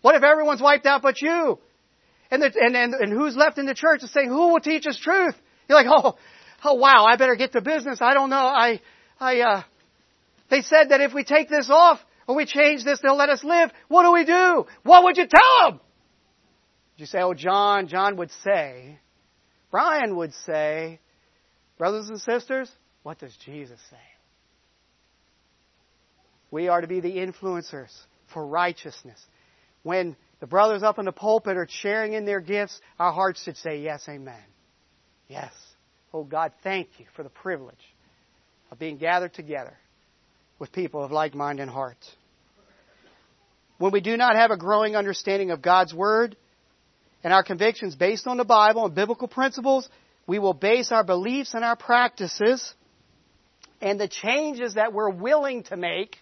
[0.00, 1.58] What if everyone's wiped out but you?
[2.30, 4.86] And, the, and, and, and who's left in the church to say, who will teach
[4.86, 5.34] us truth?
[5.68, 6.16] You're like, oh,
[6.64, 8.00] oh wow, I better get to business.
[8.00, 8.36] I don't know.
[8.36, 8.80] I,
[9.20, 9.62] I, uh,
[10.50, 13.44] they said that if we take this off or we change this, they'll let us
[13.44, 13.70] live.
[13.88, 14.66] What do we do?
[14.82, 15.80] What would you tell them?
[16.96, 18.98] You say, oh, John, John would say,
[19.70, 21.00] Brian would say,
[21.76, 22.70] brothers and sisters,
[23.02, 23.96] what does Jesus say?
[26.50, 27.94] We are to be the influencers
[28.32, 29.18] for righteousness.
[29.82, 33.56] When the brothers up in the pulpit are sharing in their gifts, our hearts should
[33.58, 34.42] say, Yes, amen.
[35.28, 35.52] Yes.
[36.12, 37.76] Oh God, thank you for the privilege
[38.70, 39.76] of being gathered together
[40.58, 41.98] with people of like mind and heart.
[43.76, 46.36] When we do not have a growing understanding of God's Word
[47.22, 49.88] and our convictions based on the Bible and biblical principles,
[50.26, 52.74] we will base our beliefs and our practices
[53.80, 56.16] and the changes that we're willing to make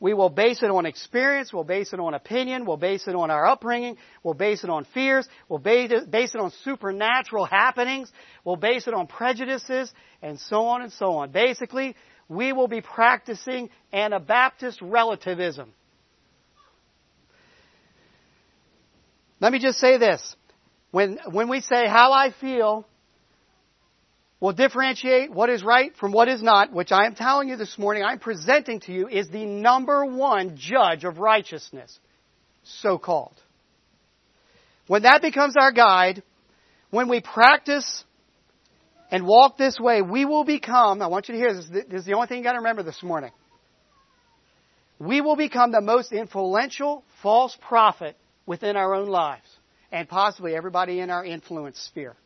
[0.00, 1.52] we will base it on experience.
[1.52, 2.64] We'll base it on opinion.
[2.64, 3.98] We'll base it on our upbringing.
[4.22, 5.28] We'll base it on fears.
[5.48, 8.10] We'll base it, base it on supernatural happenings.
[8.42, 9.92] We'll base it on prejudices
[10.22, 11.32] and so on and so on.
[11.32, 11.94] Basically,
[12.28, 15.74] we will be practicing Anabaptist relativism.
[19.38, 20.34] Let me just say this.
[20.92, 22.86] When, when we say how I feel,
[24.40, 27.78] will differentiate what is right from what is not, which I am telling you this
[27.78, 31.98] morning, I'm presenting to you, is the number one judge of righteousness,
[32.64, 33.34] so called.
[34.86, 36.22] When that becomes our guide,
[36.90, 38.04] when we practice
[39.10, 42.06] and walk this way, we will become, I want you to hear this, this is
[42.06, 43.30] the only thing you got to remember this morning.
[44.98, 48.16] We will become the most influential false prophet
[48.46, 49.46] within our own lives
[49.92, 52.16] and possibly everybody in our influence sphere.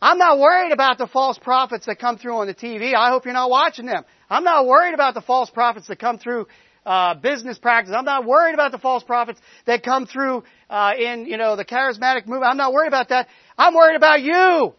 [0.00, 2.94] I'm not worried about the false prophets that come through on the TV.
[2.94, 4.04] I hope you're not watching them.
[4.28, 6.46] I'm not worried about the false prophets that come through
[6.84, 7.94] uh, business practice.
[7.96, 11.64] I'm not worried about the false prophets that come through uh, in you know the
[11.64, 12.44] charismatic movement.
[12.50, 13.28] I'm not worried about that.
[13.56, 14.74] I'm worried about you,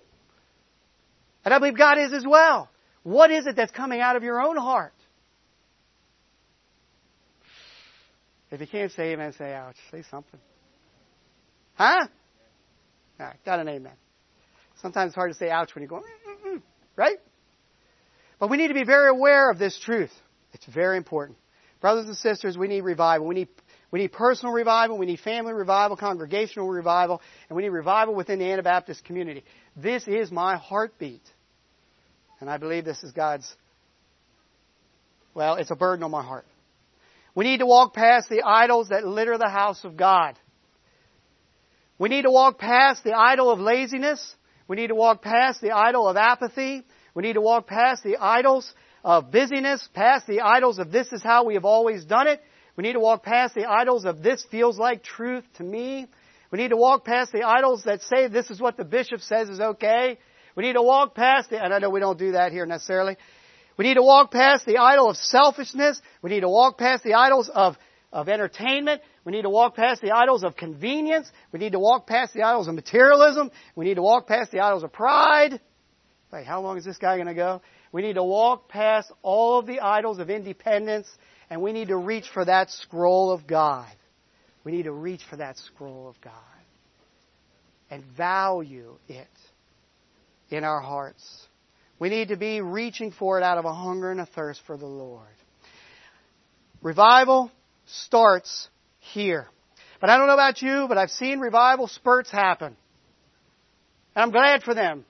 [1.44, 2.70] and I believe God is as well.
[3.04, 4.94] What is it that's coming out of your own heart?
[8.52, 9.76] If you can't say amen, say ouch.
[9.92, 10.40] Say something.
[11.74, 12.08] Huh?
[13.20, 13.94] All right, got an amen.
[14.82, 16.62] Sometimes it's hard to say ouch when you go, Mm-mm-mm,
[16.96, 17.18] right?
[18.40, 20.12] But we need to be very aware of this truth.
[20.54, 21.38] It's very important.
[21.82, 23.28] Brothers and sisters, we need revival.
[23.28, 23.48] We need,
[23.92, 24.98] we need personal revival.
[24.98, 29.44] We need family revival, congregational revival, and we need revival within the Anabaptist community.
[29.76, 31.22] This is my heartbeat.
[32.40, 33.52] And I believe this is God's,
[35.34, 36.46] well, it's a burden on my heart.
[37.34, 40.38] We need to walk past the idols that litter the house of God.
[41.98, 44.36] We need to walk past the idol of laziness.
[44.68, 46.84] We need to walk past the idol of apathy.
[47.14, 48.72] We need to walk past the idols
[49.04, 52.42] of busyness, past the idols of this is how we have always done it.
[52.76, 56.08] We need to walk past the idols of this feels like truth to me.
[56.52, 59.50] We need to walk past the idols that say this is what the bishop says
[59.50, 60.18] is okay.
[60.56, 63.18] We need to walk past the, and I know we don't do that here necessarily.
[63.78, 66.02] We need to walk past the idol of selfishness.
[66.22, 67.78] We need to walk past the idols of,
[68.12, 69.02] of entertainment.
[69.26, 71.30] We need to walk past the idols of convenience.
[71.52, 73.52] We need to walk past the idols of materialism.
[73.76, 75.60] We need to walk past the idols of pride.
[76.32, 77.62] Wait, how long is this guy going to go?
[77.92, 81.08] We need to walk past all of the idols of independence
[81.50, 83.92] and we need to reach for that scroll of God.
[84.64, 86.34] We need to reach for that scroll of God
[87.90, 89.28] and value it
[90.50, 91.24] in our hearts.
[91.98, 94.78] We need to be reaching for it out of a hunger and a thirst for
[94.78, 95.28] the Lord.
[96.82, 97.52] Revival
[97.86, 98.70] starts
[99.14, 99.48] here.
[100.02, 102.76] But I don't know about you, but I've seen revival spurts happen.
[104.16, 105.06] And I'm glad for them.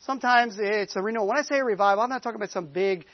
[0.00, 1.26] Sometimes it's a renewal.
[1.26, 3.06] When I say revival, I'm not talking about some big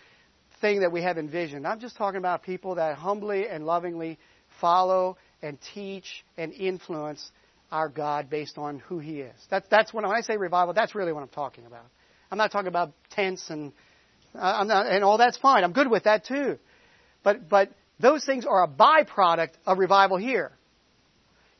[0.60, 1.66] thing that we have envisioned.
[1.66, 4.18] I'm just talking about people that humbly and lovingly
[4.60, 7.30] follow and teach and influence
[7.70, 9.34] our God based on who He is.
[9.50, 11.86] That, that's when, when I say revival, that's really what I'm talking about.
[12.30, 13.72] I'm not talking about tents and
[14.34, 15.64] uh, I'm not, and all that's fine.
[15.64, 16.58] I'm good with that too.
[17.22, 17.70] But but
[18.00, 20.52] those things are a byproduct of revival here.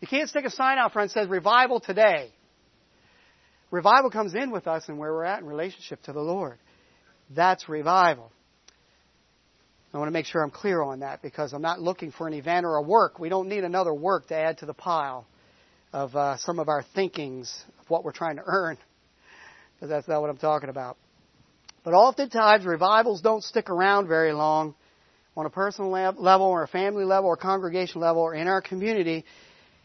[0.01, 2.30] You can't stick a sign out front that says revival today.
[3.70, 6.59] Revival comes in with us and where we're at in relationship to the Lord.
[7.30, 8.30] That's revival.
[9.95, 12.33] I want to make sure I'm clear on that because I'm not looking for an
[12.33, 13.18] event or a work.
[13.18, 15.26] We don't need another work to add to the pile
[15.93, 18.78] of uh, some of our thinkings of what we're trying to earn
[19.74, 20.97] because that's not what I'm talking about.
[21.85, 24.74] But oftentimes, revivals don't stick around very long
[25.37, 29.24] on a personal level or a family level or congregation level or in our community,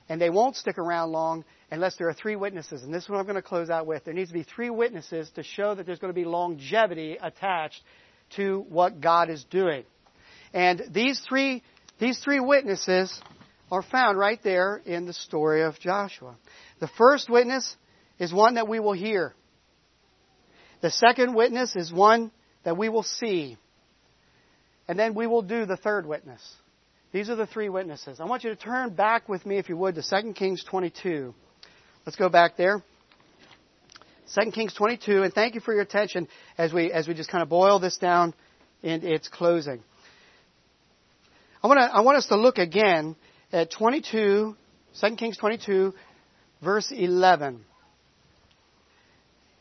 [0.10, 2.84] and they won't stick around long unless there are three witnesses.
[2.84, 4.04] And this is what I'm going to close out with.
[4.06, 7.82] There needs to be three witnesses to show that there's going to be longevity attached
[8.36, 9.84] to what God is doing.
[10.54, 11.64] And these three,
[12.00, 13.22] these three witnesses
[13.72, 16.36] are found right there in the story of Joshua.
[16.80, 17.76] The first witness
[18.18, 19.34] is one that we will hear.
[20.82, 22.32] The second witness is one
[22.64, 23.58] that we will see.
[24.88, 26.42] And then we will do the third witness.
[27.12, 28.20] These are the three witnesses.
[28.20, 31.34] I want you to turn back with me, if you would, to 2 Kings 22.
[32.06, 32.84] Let's go back there.
[34.36, 36.28] 2 Kings 22, and thank you for your attention
[36.58, 38.34] as we, as we just kind of boil this down
[38.84, 39.82] in its closing.
[41.64, 43.16] I want, to, I want us to look again
[43.52, 44.56] at 22,
[45.00, 45.94] 2 Kings 22,
[46.62, 47.64] verse 11.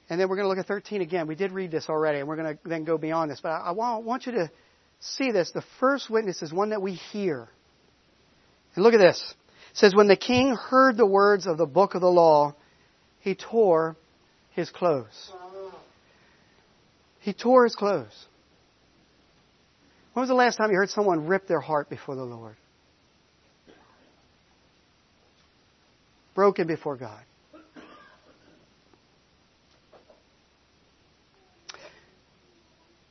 [0.09, 1.27] And then we're going to look at 13 again.
[1.27, 3.41] We did read this already, and we're going to then go beyond this.
[3.41, 4.51] But I, I want you to
[5.01, 5.51] see this.
[5.53, 7.49] The first witness is one that we hear.
[8.75, 9.35] And look at this
[9.73, 12.55] It says, When the king heard the words of the book of the law,
[13.21, 13.97] he tore
[14.53, 15.33] his clothes.
[17.21, 18.27] He tore his clothes.
[20.13, 22.57] When was the last time you heard someone rip their heart before the Lord?
[26.35, 27.23] Broken before God.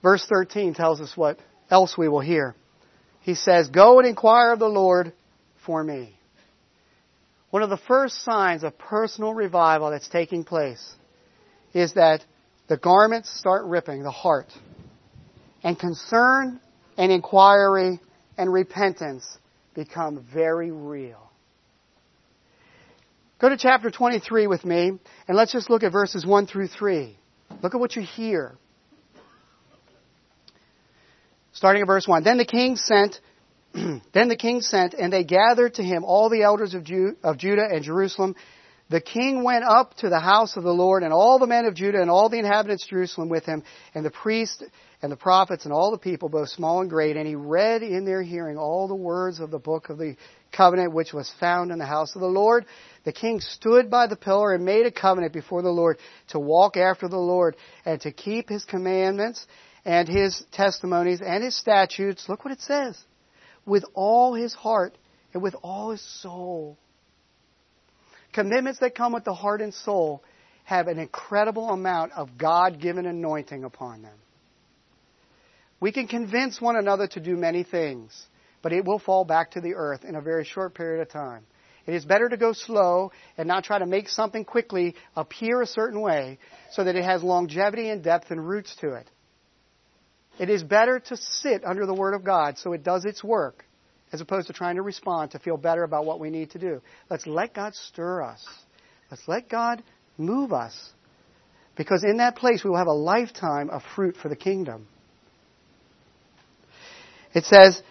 [0.01, 1.39] Verse 13 tells us what
[1.69, 2.55] else we will hear.
[3.21, 5.13] He says, Go and inquire of the Lord
[5.65, 6.15] for me.
[7.49, 10.95] One of the first signs of personal revival that's taking place
[11.73, 12.23] is that
[12.67, 14.51] the garments start ripping, the heart.
[15.63, 16.59] And concern
[16.97, 17.99] and inquiry
[18.37, 19.25] and repentance
[19.73, 21.25] become very real.
[23.39, 24.91] Go to chapter 23 with me,
[25.27, 27.17] and let's just look at verses 1 through 3.
[27.61, 28.55] Look at what you hear.
[31.55, 32.23] Starting at verse 1.
[32.23, 33.19] Then the king sent
[34.13, 37.37] then the king sent, and they gathered to him all the elders of, Ju- of
[37.37, 38.35] Judah and Jerusalem.
[38.89, 41.75] The king went up to the house of the Lord, and all the men of
[41.75, 44.63] Judah and all the inhabitants of Jerusalem with him, and the priests
[45.01, 47.17] and the prophets and all the people, both small and great.
[47.17, 50.15] And he read in their hearing all the words of the book of the
[50.55, 52.65] covenant which was found in the house of the Lord.
[53.03, 55.97] The king stood by the pillar and made a covenant before the Lord
[56.29, 59.45] to walk after the Lord and to keep his commandments
[59.85, 62.27] and his testimonies and his statutes.
[62.27, 62.97] Look what it says
[63.65, 64.97] with all his heart
[65.33, 66.77] and with all his soul.
[68.33, 70.21] commitments that come with the heart and soul
[70.65, 74.17] have an incredible amount of God given anointing upon them.
[75.79, 78.25] We can convince one another to do many things,
[78.61, 81.45] but it will fall back to the earth in a very short period of time.
[81.85, 85.67] It is better to go slow and not try to make something quickly appear a
[85.67, 86.39] certain way
[86.71, 89.09] so that it has longevity and depth and roots to it.
[90.39, 93.65] It is better to sit under the Word of God so it does its work
[94.11, 96.81] as opposed to trying to respond to feel better about what we need to do.
[97.09, 98.45] Let's let God stir us.
[99.09, 99.83] Let's let God
[100.17, 100.91] move us.
[101.75, 104.87] Because in that place we will have a lifetime of fruit for the kingdom.
[107.33, 107.81] It says,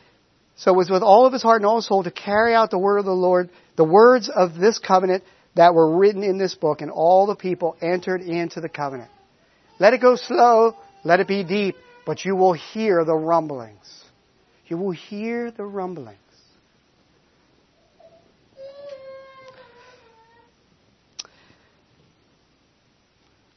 [0.57, 2.71] so it was with all of his heart and all his soul to carry out
[2.71, 5.25] the word of the Lord, the words of this covenant
[5.57, 9.11] that were written in this book, and all the people entered into the covenant.
[9.79, 11.77] Let it go slow, let it be deep,
[12.07, 14.05] but you will hear the rumblings.
[14.67, 16.19] You will hear the rumblings.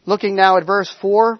[0.05, 1.37] Looking now at verse 4,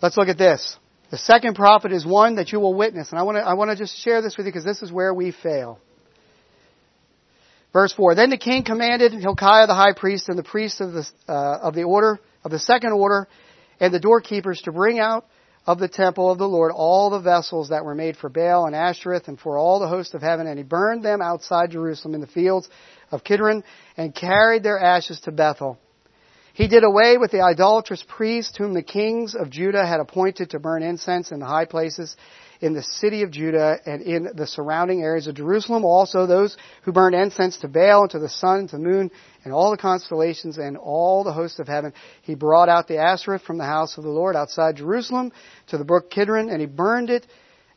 [0.00, 0.76] let's look at this.
[1.12, 3.10] The second prophet is one that you will witness.
[3.10, 4.90] And I want to, I want to just share this with you because this is
[4.90, 5.78] where we fail.
[7.72, 8.16] Verse 4.
[8.16, 11.74] Then the king commanded Hilkiah the high priest and the priests of the, uh, of
[11.74, 13.28] the order, of the second order,
[13.78, 15.26] and the doorkeepers to bring out
[15.66, 18.74] of the temple of the Lord all the vessels that were made for Baal and
[18.74, 22.20] Ashtoreth and for all the host of heaven, and he burned them outside Jerusalem in
[22.20, 22.68] the fields
[23.10, 23.62] of Kidron
[23.96, 25.78] and carried their ashes to Bethel.
[26.54, 30.58] He did away with the idolatrous priests whom the kings of Judah had appointed to
[30.58, 32.14] burn incense in the high places
[32.62, 35.84] in the city of Judah and in the surrounding areas of Jerusalem.
[35.84, 39.10] Also those who burned incense to Baal and to the sun, to the moon,
[39.44, 41.92] and all the constellations and all the hosts of heaven.
[42.22, 45.32] He brought out the Asherah from the house of the Lord outside Jerusalem
[45.66, 47.26] to the brook Kidron, and he burned it,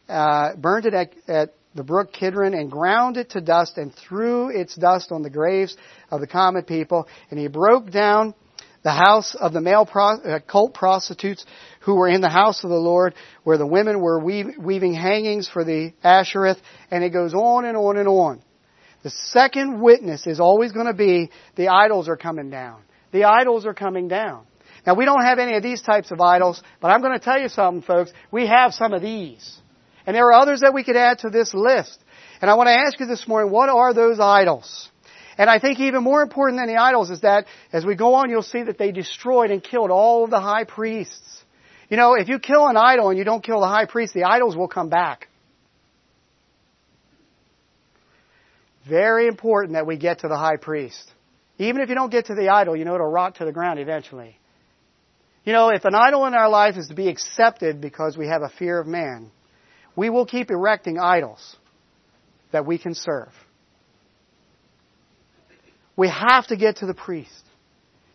[0.08, 4.50] uh, burned it at, at the brook Kidron and ground it to dust and threw
[4.50, 5.76] its dust on the graves
[6.12, 7.08] of the common people.
[7.32, 8.36] And he broke down
[8.86, 11.44] the house of the male pro- uh, cult prostitutes
[11.82, 15.50] who were in the house of the Lord, where the women were weave- weaving hangings
[15.50, 16.60] for the Ashereth,
[16.92, 18.44] and it goes on and on and on.
[19.02, 22.82] The second witness is always going to be the idols are coming down.
[23.12, 24.46] The idols are coming down.
[24.86, 27.40] Now we don't have any of these types of idols, but I'm going to tell
[27.40, 28.14] you something, folks.
[28.30, 29.58] We have some of these.
[30.06, 31.98] And there are others that we could add to this list.
[32.40, 34.92] And I want to ask you this morning, what are those idols?
[35.38, 38.30] And I think even more important than the idols is that as we go on,
[38.30, 41.44] you'll see that they destroyed and killed all of the high priests.
[41.90, 44.24] You know, if you kill an idol and you don't kill the high priest, the
[44.24, 45.28] idols will come back.
[48.88, 51.12] Very important that we get to the high priest.
[51.58, 53.80] Even if you don't get to the idol, you know it'll rot to the ground
[53.80, 54.38] eventually.
[55.44, 58.42] You know, if an idol in our life is to be accepted because we have
[58.42, 59.32] a fear of man,
[59.96, 61.56] we will keep erecting idols
[62.52, 63.30] that we can serve.
[65.96, 67.32] We have to get to the priest.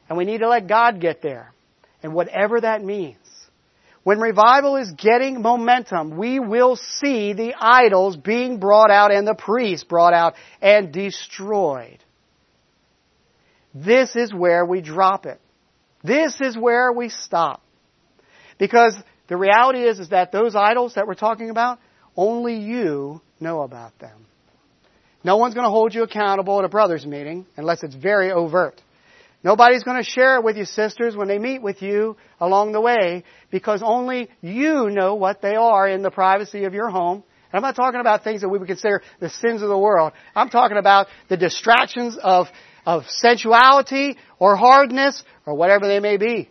[0.08, 1.52] And we need to let God get there.
[2.02, 3.16] And whatever that means.
[4.02, 9.34] When revival is getting momentum, we will see the idols being brought out and the
[9.34, 11.98] priests brought out and destroyed.
[13.74, 15.40] This is where we drop it.
[16.02, 17.62] This is where we stop.
[18.58, 18.96] Because
[19.28, 21.78] the reality is, is that those idols that we're talking about,
[22.16, 24.26] only you know about them.
[25.22, 28.80] No one's going to hold you accountable at a brothers meeting unless it's very overt.
[29.42, 32.80] Nobody's going to share it with you, sisters, when they meet with you along the
[32.80, 37.24] way because only you know what they are in the privacy of your home.
[37.52, 40.12] And I'm not talking about things that we would consider the sins of the world.
[40.34, 42.48] I'm talking about the distractions of,
[42.84, 46.50] of sensuality or hardness or whatever they may be.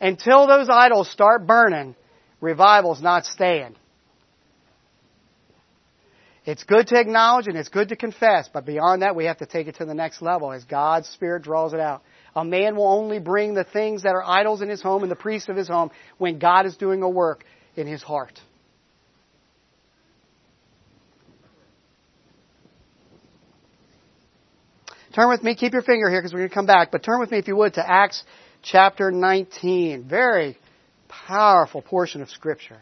[0.00, 1.94] Until those idols start burning,
[2.40, 3.76] revival's not staying.
[6.44, 9.46] It's good to acknowledge and it's good to confess, but beyond that, we have to
[9.46, 12.02] take it to the next level as God's Spirit draws it out.
[12.34, 15.16] A man will only bring the things that are idols in his home and the
[15.16, 17.44] priests of his home when God is doing a work
[17.76, 18.40] in his heart.
[25.14, 27.20] Turn with me, keep your finger here because we're going to come back, but turn
[27.20, 28.24] with me, if you would, to Acts
[28.62, 30.08] chapter 19.
[30.08, 30.56] Very
[31.08, 32.80] powerful portion of Scripture.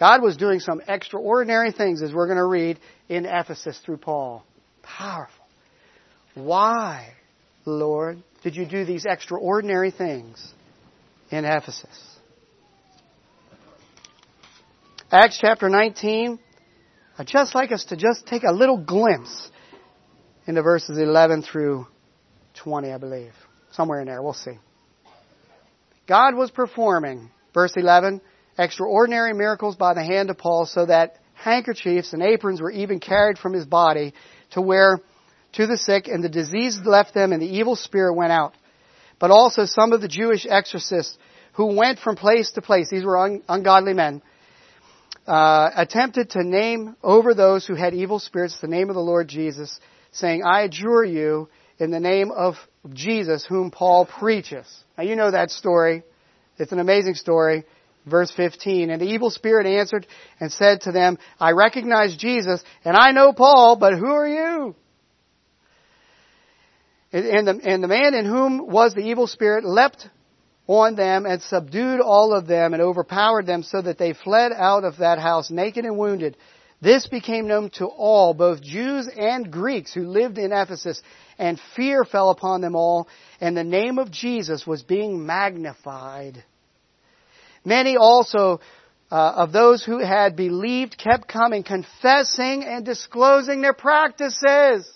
[0.00, 4.42] God was doing some extraordinary things, as we're going to read in Ephesus through Paul.
[4.82, 5.44] Powerful.
[6.34, 7.12] Why,
[7.66, 10.54] Lord, did you do these extraordinary things
[11.30, 12.18] in Ephesus?
[15.12, 16.38] Acts chapter 19.
[17.18, 19.50] I'd just like us to just take a little glimpse
[20.46, 21.86] into verses 11 through
[22.62, 23.32] 20, I believe.
[23.72, 24.22] Somewhere in there.
[24.22, 24.58] We'll see.
[26.08, 28.22] God was performing, verse 11,
[28.60, 33.38] extraordinary miracles by the hand of Paul, so that handkerchiefs and aprons were even carried
[33.38, 34.12] from his body
[34.50, 35.00] to wear
[35.54, 38.54] to the sick, and the disease left them, and the evil spirit went out.
[39.18, 41.18] But also some of the Jewish exorcists
[41.54, 44.22] who went from place to place, these were un- ungodly men,
[45.26, 49.28] uh, attempted to name over those who had evil spirits the name of the Lord
[49.28, 49.80] Jesus,
[50.12, 52.56] saying, I adjure you in the name of
[52.92, 54.66] Jesus whom Paul preaches.
[54.96, 56.02] Now you know that story.
[56.58, 57.64] It's an amazing story.
[58.06, 60.06] Verse 15, and the evil spirit answered
[60.38, 64.74] and said to them, I recognize Jesus and I know Paul, but who are you?
[67.12, 70.08] And the, and the man in whom was the evil spirit leapt
[70.66, 74.84] on them and subdued all of them and overpowered them so that they fled out
[74.84, 76.36] of that house naked and wounded.
[76.80, 81.02] This became known to all, both Jews and Greeks who lived in Ephesus,
[81.38, 83.08] and fear fell upon them all,
[83.40, 86.42] and the name of Jesus was being magnified.
[87.64, 88.60] Many also
[89.10, 94.90] uh, of those who had believed kept coming, confessing and disclosing their practices.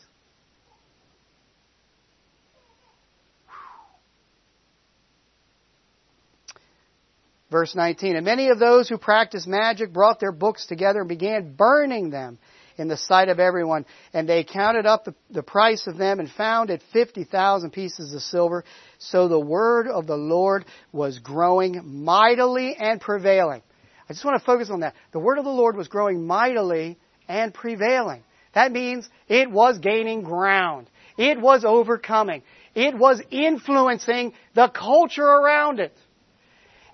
[7.51, 11.55] Verse 19, and many of those who practiced magic brought their books together and began
[11.55, 12.39] burning them
[12.76, 13.86] in the sight of everyone.
[14.12, 18.22] And they counted up the, the price of them and found it 50,000 pieces of
[18.22, 18.64] silver.
[18.98, 23.62] So the word of the Lord was growing mightily and prevailing.
[24.09, 24.94] I just want to focus on that.
[25.12, 26.98] The word of the Lord was growing mightily
[27.28, 28.22] and prevailing.
[28.55, 30.88] That means it was gaining ground.
[31.16, 32.42] It was overcoming.
[32.74, 35.96] It was influencing the culture around it.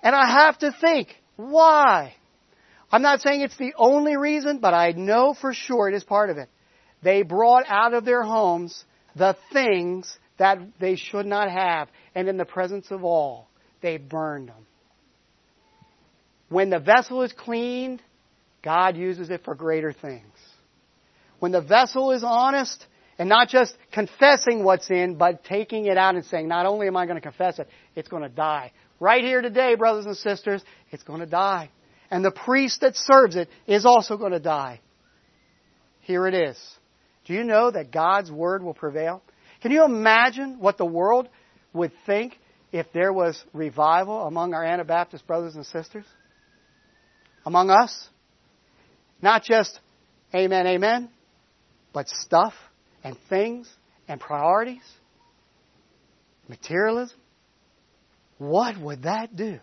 [0.03, 2.15] And I have to think, why?
[2.91, 6.29] I'm not saying it's the only reason, but I know for sure it is part
[6.29, 6.49] of it.
[7.01, 8.83] They brought out of their homes
[9.15, 13.47] the things that they should not have, and in the presence of all,
[13.81, 14.67] they burned them.
[16.49, 18.01] When the vessel is cleaned,
[18.61, 20.25] God uses it for greater things.
[21.39, 22.85] When the vessel is honest,
[23.17, 26.97] and not just confessing what's in, but taking it out and saying, not only am
[26.97, 28.71] I going to confess it, it's going to die.
[28.99, 31.69] Right here today, brothers and sisters, it's going to die.
[32.11, 34.81] And the priest that serves it is also going to die.
[36.01, 36.57] Here it is.
[37.25, 39.23] Do you know that God's word will prevail?
[39.61, 41.29] Can you imagine what the world
[41.71, 42.37] would think
[42.73, 46.05] if there was revival among our Anabaptist brothers and sisters?
[47.45, 48.09] Among us?
[49.21, 49.79] Not just
[50.35, 51.09] amen, amen,
[51.93, 52.53] but stuff
[53.03, 53.71] and things
[54.07, 54.83] and priorities,
[56.49, 57.17] materialism.
[58.37, 59.59] What would that do?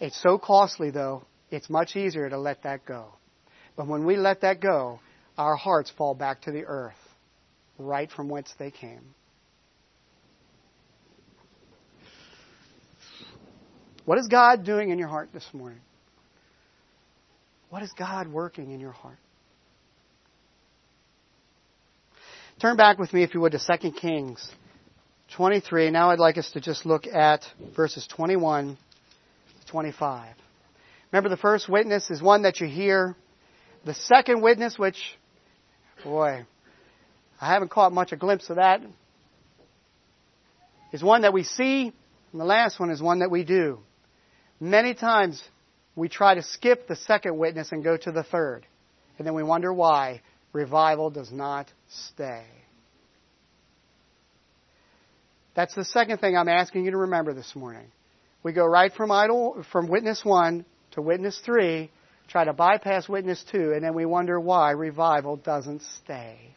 [0.00, 3.08] It's so costly, though, it's much easier to let that go.
[3.76, 5.00] But when we let that go,
[5.36, 6.94] our hearts fall back to the earth,
[7.78, 9.14] right from whence they came.
[14.06, 15.80] What is God doing in your heart this morning?
[17.68, 19.18] What is God working in your heart?
[22.60, 24.50] Turn back with me, if you would, to 2 Kings
[25.36, 25.90] 23.
[25.90, 27.44] Now I'd like us to just look at
[27.76, 28.76] verses 21 to
[29.70, 30.34] 25.
[31.12, 33.16] Remember, the first witness is one that you hear.
[33.84, 34.98] The second witness, which,
[36.04, 36.44] boy,
[37.40, 38.82] I haven't caught much a glimpse of that,
[40.92, 41.92] is one that we see,
[42.32, 43.78] and the last one is one that we do.
[44.60, 45.42] Many times
[45.96, 48.66] we try to skip the second witness and go to the third,
[49.18, 50.20] and then we wonder why
[50.52, 52.44] revival does not stay.
[55.54, 57.86] That's the second thing I'm asking you to remember this morning.
[58.42, 61.90] We go right from idol, from witness one to witness three,
[62.28, 66.54] try to bypass witness two, and then we wonder why revival doesn't stay.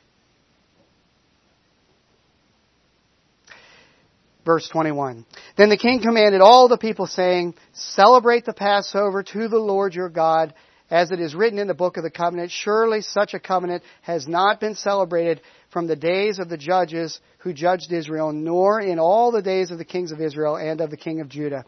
[4.46, 5.26] Verse 21.
[5.58, 10.10] Then the king commanded all the people saying, Celebrate the Passover to the Lord your
[10.10, 10.54] God
[10.90, 14.28] as it is written in the book of the covenant, surely such a covenant has
[14.28, 15.42] not been celebrated
[15.74, 19.80] from the days of the judges who judged Israel, nor in all the days of
[19.80, 21.66] the kings of Israel and of the king of Judah.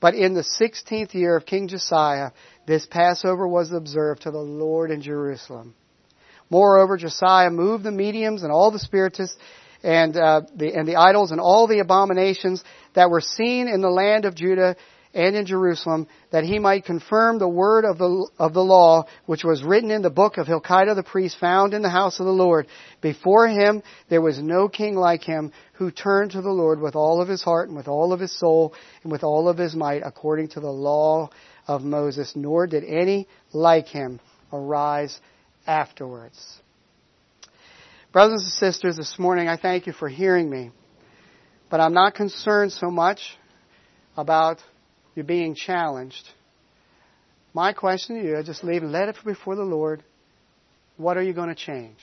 [0.00, 2.30] But in the sixteenth year of King Josiah,
[2.66, 5.74] this Passover was observed to the Lord in Jerusalem.
[6.48, 9.36] Moreover, Josiah moved the mediums and all the spiritists
[9.82, 12.64] and, uh, the, and the idols and all the abominations
[12.94, 14.76] that were seen in the land of Judah
[15.12, 19.42] and in Jerusalem, that he might confirm the word of the, of the law, which
[19.42, 22.32] was written in the book of Hilkiah the priest, found in the house of the
[22.32, 22.68] Lord.
[23.00, 27.20] Before him there was no king like him, who turned to the Lord with all
[27.20, 30.02] of his heart and with all of his soul and with all of his might,
[30.04, 31.30] according to the law
[31.66, 34.20] of Moses, nor did any like him
[34.52, 35.20] arise
[35.66, 36.60] afterwards.
[38.12, 40.70] Brothers and sisters, this morning I thank you for hearing me,
[41.70, 43.20] but I'm not concerned so much
[44.16, 44.58] about
[45.14, 46.30] you're being challenged
[47.52, 50.02] My question to you, just leave and let it before the Lord.
[50.96, 51.98] What are you going to change?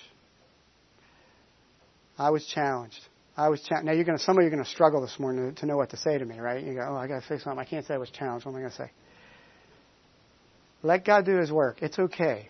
[2.18, 3.00] I was challenged.
[3.38, 3.86] I was challenged.
[3.86, 5.66] Now you're going to, some of you are going to struggle this morning to, to
[5.68, 6.64] know what to say to me, right?
[6.64, 7.60] You go, oh, I got to say something.
[7.60, 8.46] I can't say I was challenged.
[8.46, 8.92] What am I going to say?
[10.84, 11.78] Let God do His work.
[11.82, 12.50] It's okay.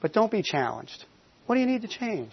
[0.00, 1.04] But don't be challenged.
[1.46, 2.32] What do you need to change?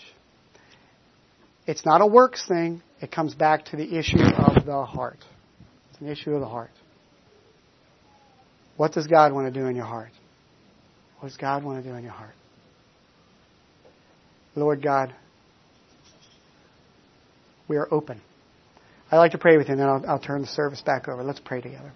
[1.65, 2.83] It's not a works thing.
[3.01, 5.19] It comes back to the issue of the heart.
[5.89, 6.69] It's an issue of the heart.
[8.77, 10.11] What does God want to do in your heart?
[11.19, 12.35] What does God want to do in your heart?
[14.55, 15.13] Lord God,
[17.67, 18.21] we are open.
[19.11, 21.23] I'd like to pray with you, and then I'll, I'll turn the service back over.
[21.23, 21.91] Let's pray together.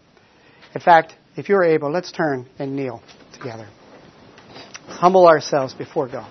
[0.75, 3.01] In fact, if you're able, let's turn and kneel
[3.33, 3.67] together.
[4.87, 6.29] Humble ourselves before God.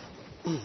[0.46, 0.60] I'm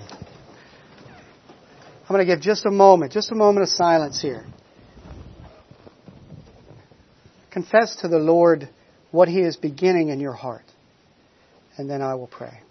[2.07, 4.45] going to give just a moment, just a moment of silence here.
[7.52, 8.69] Confess to the Lord
[9.11, 10.65] what He is beginning in your heart.
[11.77, 12.61] And then I will pray.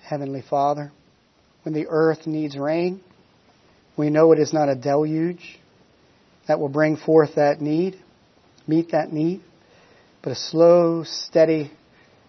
[0.00, 0.92] Heavenly Father,
[1.64, 3.02] when the earth needs rain,
[3.96, 5.58] we know it is not a deluge
[6.46, 7.98] that will bring forth that need,
[8.66, 9.42] meet that need,
[10.22, 11.70] but a slow, steady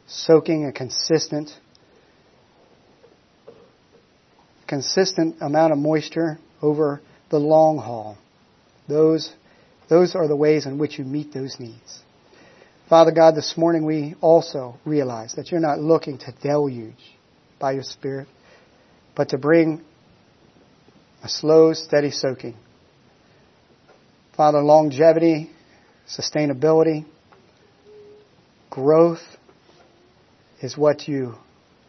[0.07, 1.51] soaking, a consistent,
[4.67, 8.17] consistent amount of moisture over the long haul.
[8.87, 9.33] Those,
[9.89, 12.01] those are the ways in which you meet those needs.
[12.89, 16.93] Father God, this morning we also realize that you're not looking to deluge
[17.59, 18.27] by your Spirit,
[19.15, 19.81] but to bring
[21.23, 22.55] a slow, steady soaking.
[24.35, 25.49] Father, longevity,
[26.07, 27.05] sustainability,
[28.69, 29.23] growth
[30.61, 31.35] is what you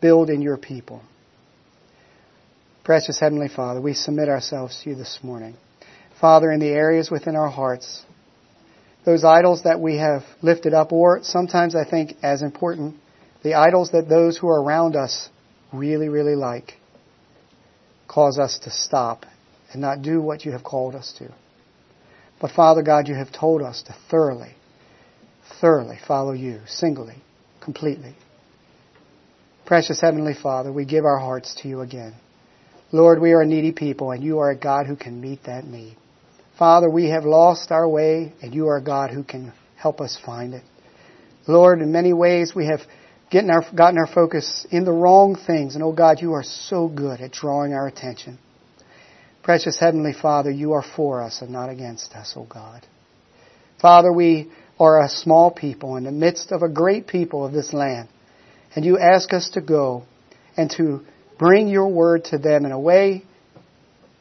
[0.00, 1.02] build in your people.
[2.84, 5.56] Precious Heavenly Father, we submit ourselves to you this morning.
[6.20, 8.04] Father, in the areas within our hearts,
[9.04, 12.94] those idols that we have lifted up, or sometimes I think as important,
[13.42, 15.28] the idols that those who are around us
[15.72, 16.74] really, really like
[18.08, 19.26] cause us to stop
[19.72, 21.32] and not do what you have called us to.
[22.40, 24.54] But Father God, you have told us to thoroughly,
[25.60, 27.16] thoroughly follow you, singly,
[27.62, 28.14] completely.
[29.64, 32.14] Precious Heavenly Father, we give our hearts to you again.
[32.92, 35.64] Lord, we are a needy people, and you are a God who can meet that
[35.64, 35.96] need.
[36.58, 40.18] Father, we have lost our way, and you are a God who can help us
[40.24, 40.62] find it.
[41.48, 42.80] Lord, in many ways we have
[43.30, 45.74] getting our, gotten our focus in the wrong things.
[45.74, 48.38] And oh God, you are so good at drawing our attention.
[49.42, 52.84] Precious Heavenly Father, you are for us and not against us, oh God.
[53.80, 57.72] Father, we are a small people in the midst of a great people of this
[57.72, 58.08] land.
[58.74, 60.04] And you ask us to go
[60.56, 61.02] and to
[61.38, 63.24] bring your word to them in a way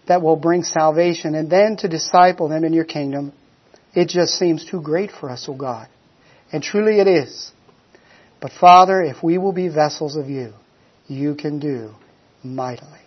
[0.07, 3.33] that will bring salvation and then to disciple them in your kingdom.
[3.93, 5.87] It just seems too great for us, oh God.
[6.51, 7.51] And truly it is.
[8.41, 10.53] But Father, if we will be vessels of you,
[11.07, 11.91] you can do
[12.43, 12.99] mightily.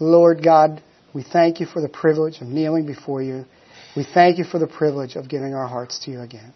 [0.00, 0.82] Lord God,
[1.14, 3.44] we thank you for the privilege of kneeling before you.
[3.96, 6.52] We thank you for the privilege of giving our hearts to you again.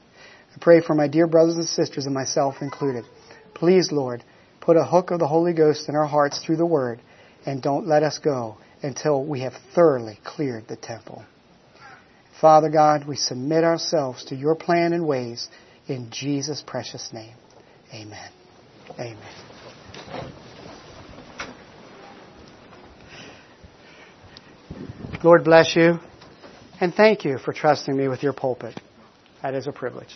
[0.55, 3.05] I pray for my dear brothers and sisters and myself included.
[3.55, 4.25] Please, Lord,
[4.61, 7.01] put a hook of the Holy Ghost in our hearts through the Word
[7.47, 11.25] and don't let us go until we have thoroughly cleared the temple.
[12.41, 15.49] Father God, we submit ourselves to your plan and ways
[15.87, 17.35] in Jesus' precious name.
[17.93, 18.31] Amen.
[18.99, 19.19] Amen.
[25.23, 25.99] Lord bless you
[26.81, 28.81] and thank you for trusting me with your pulpit.
[29.43, 30.15] That is a privilege.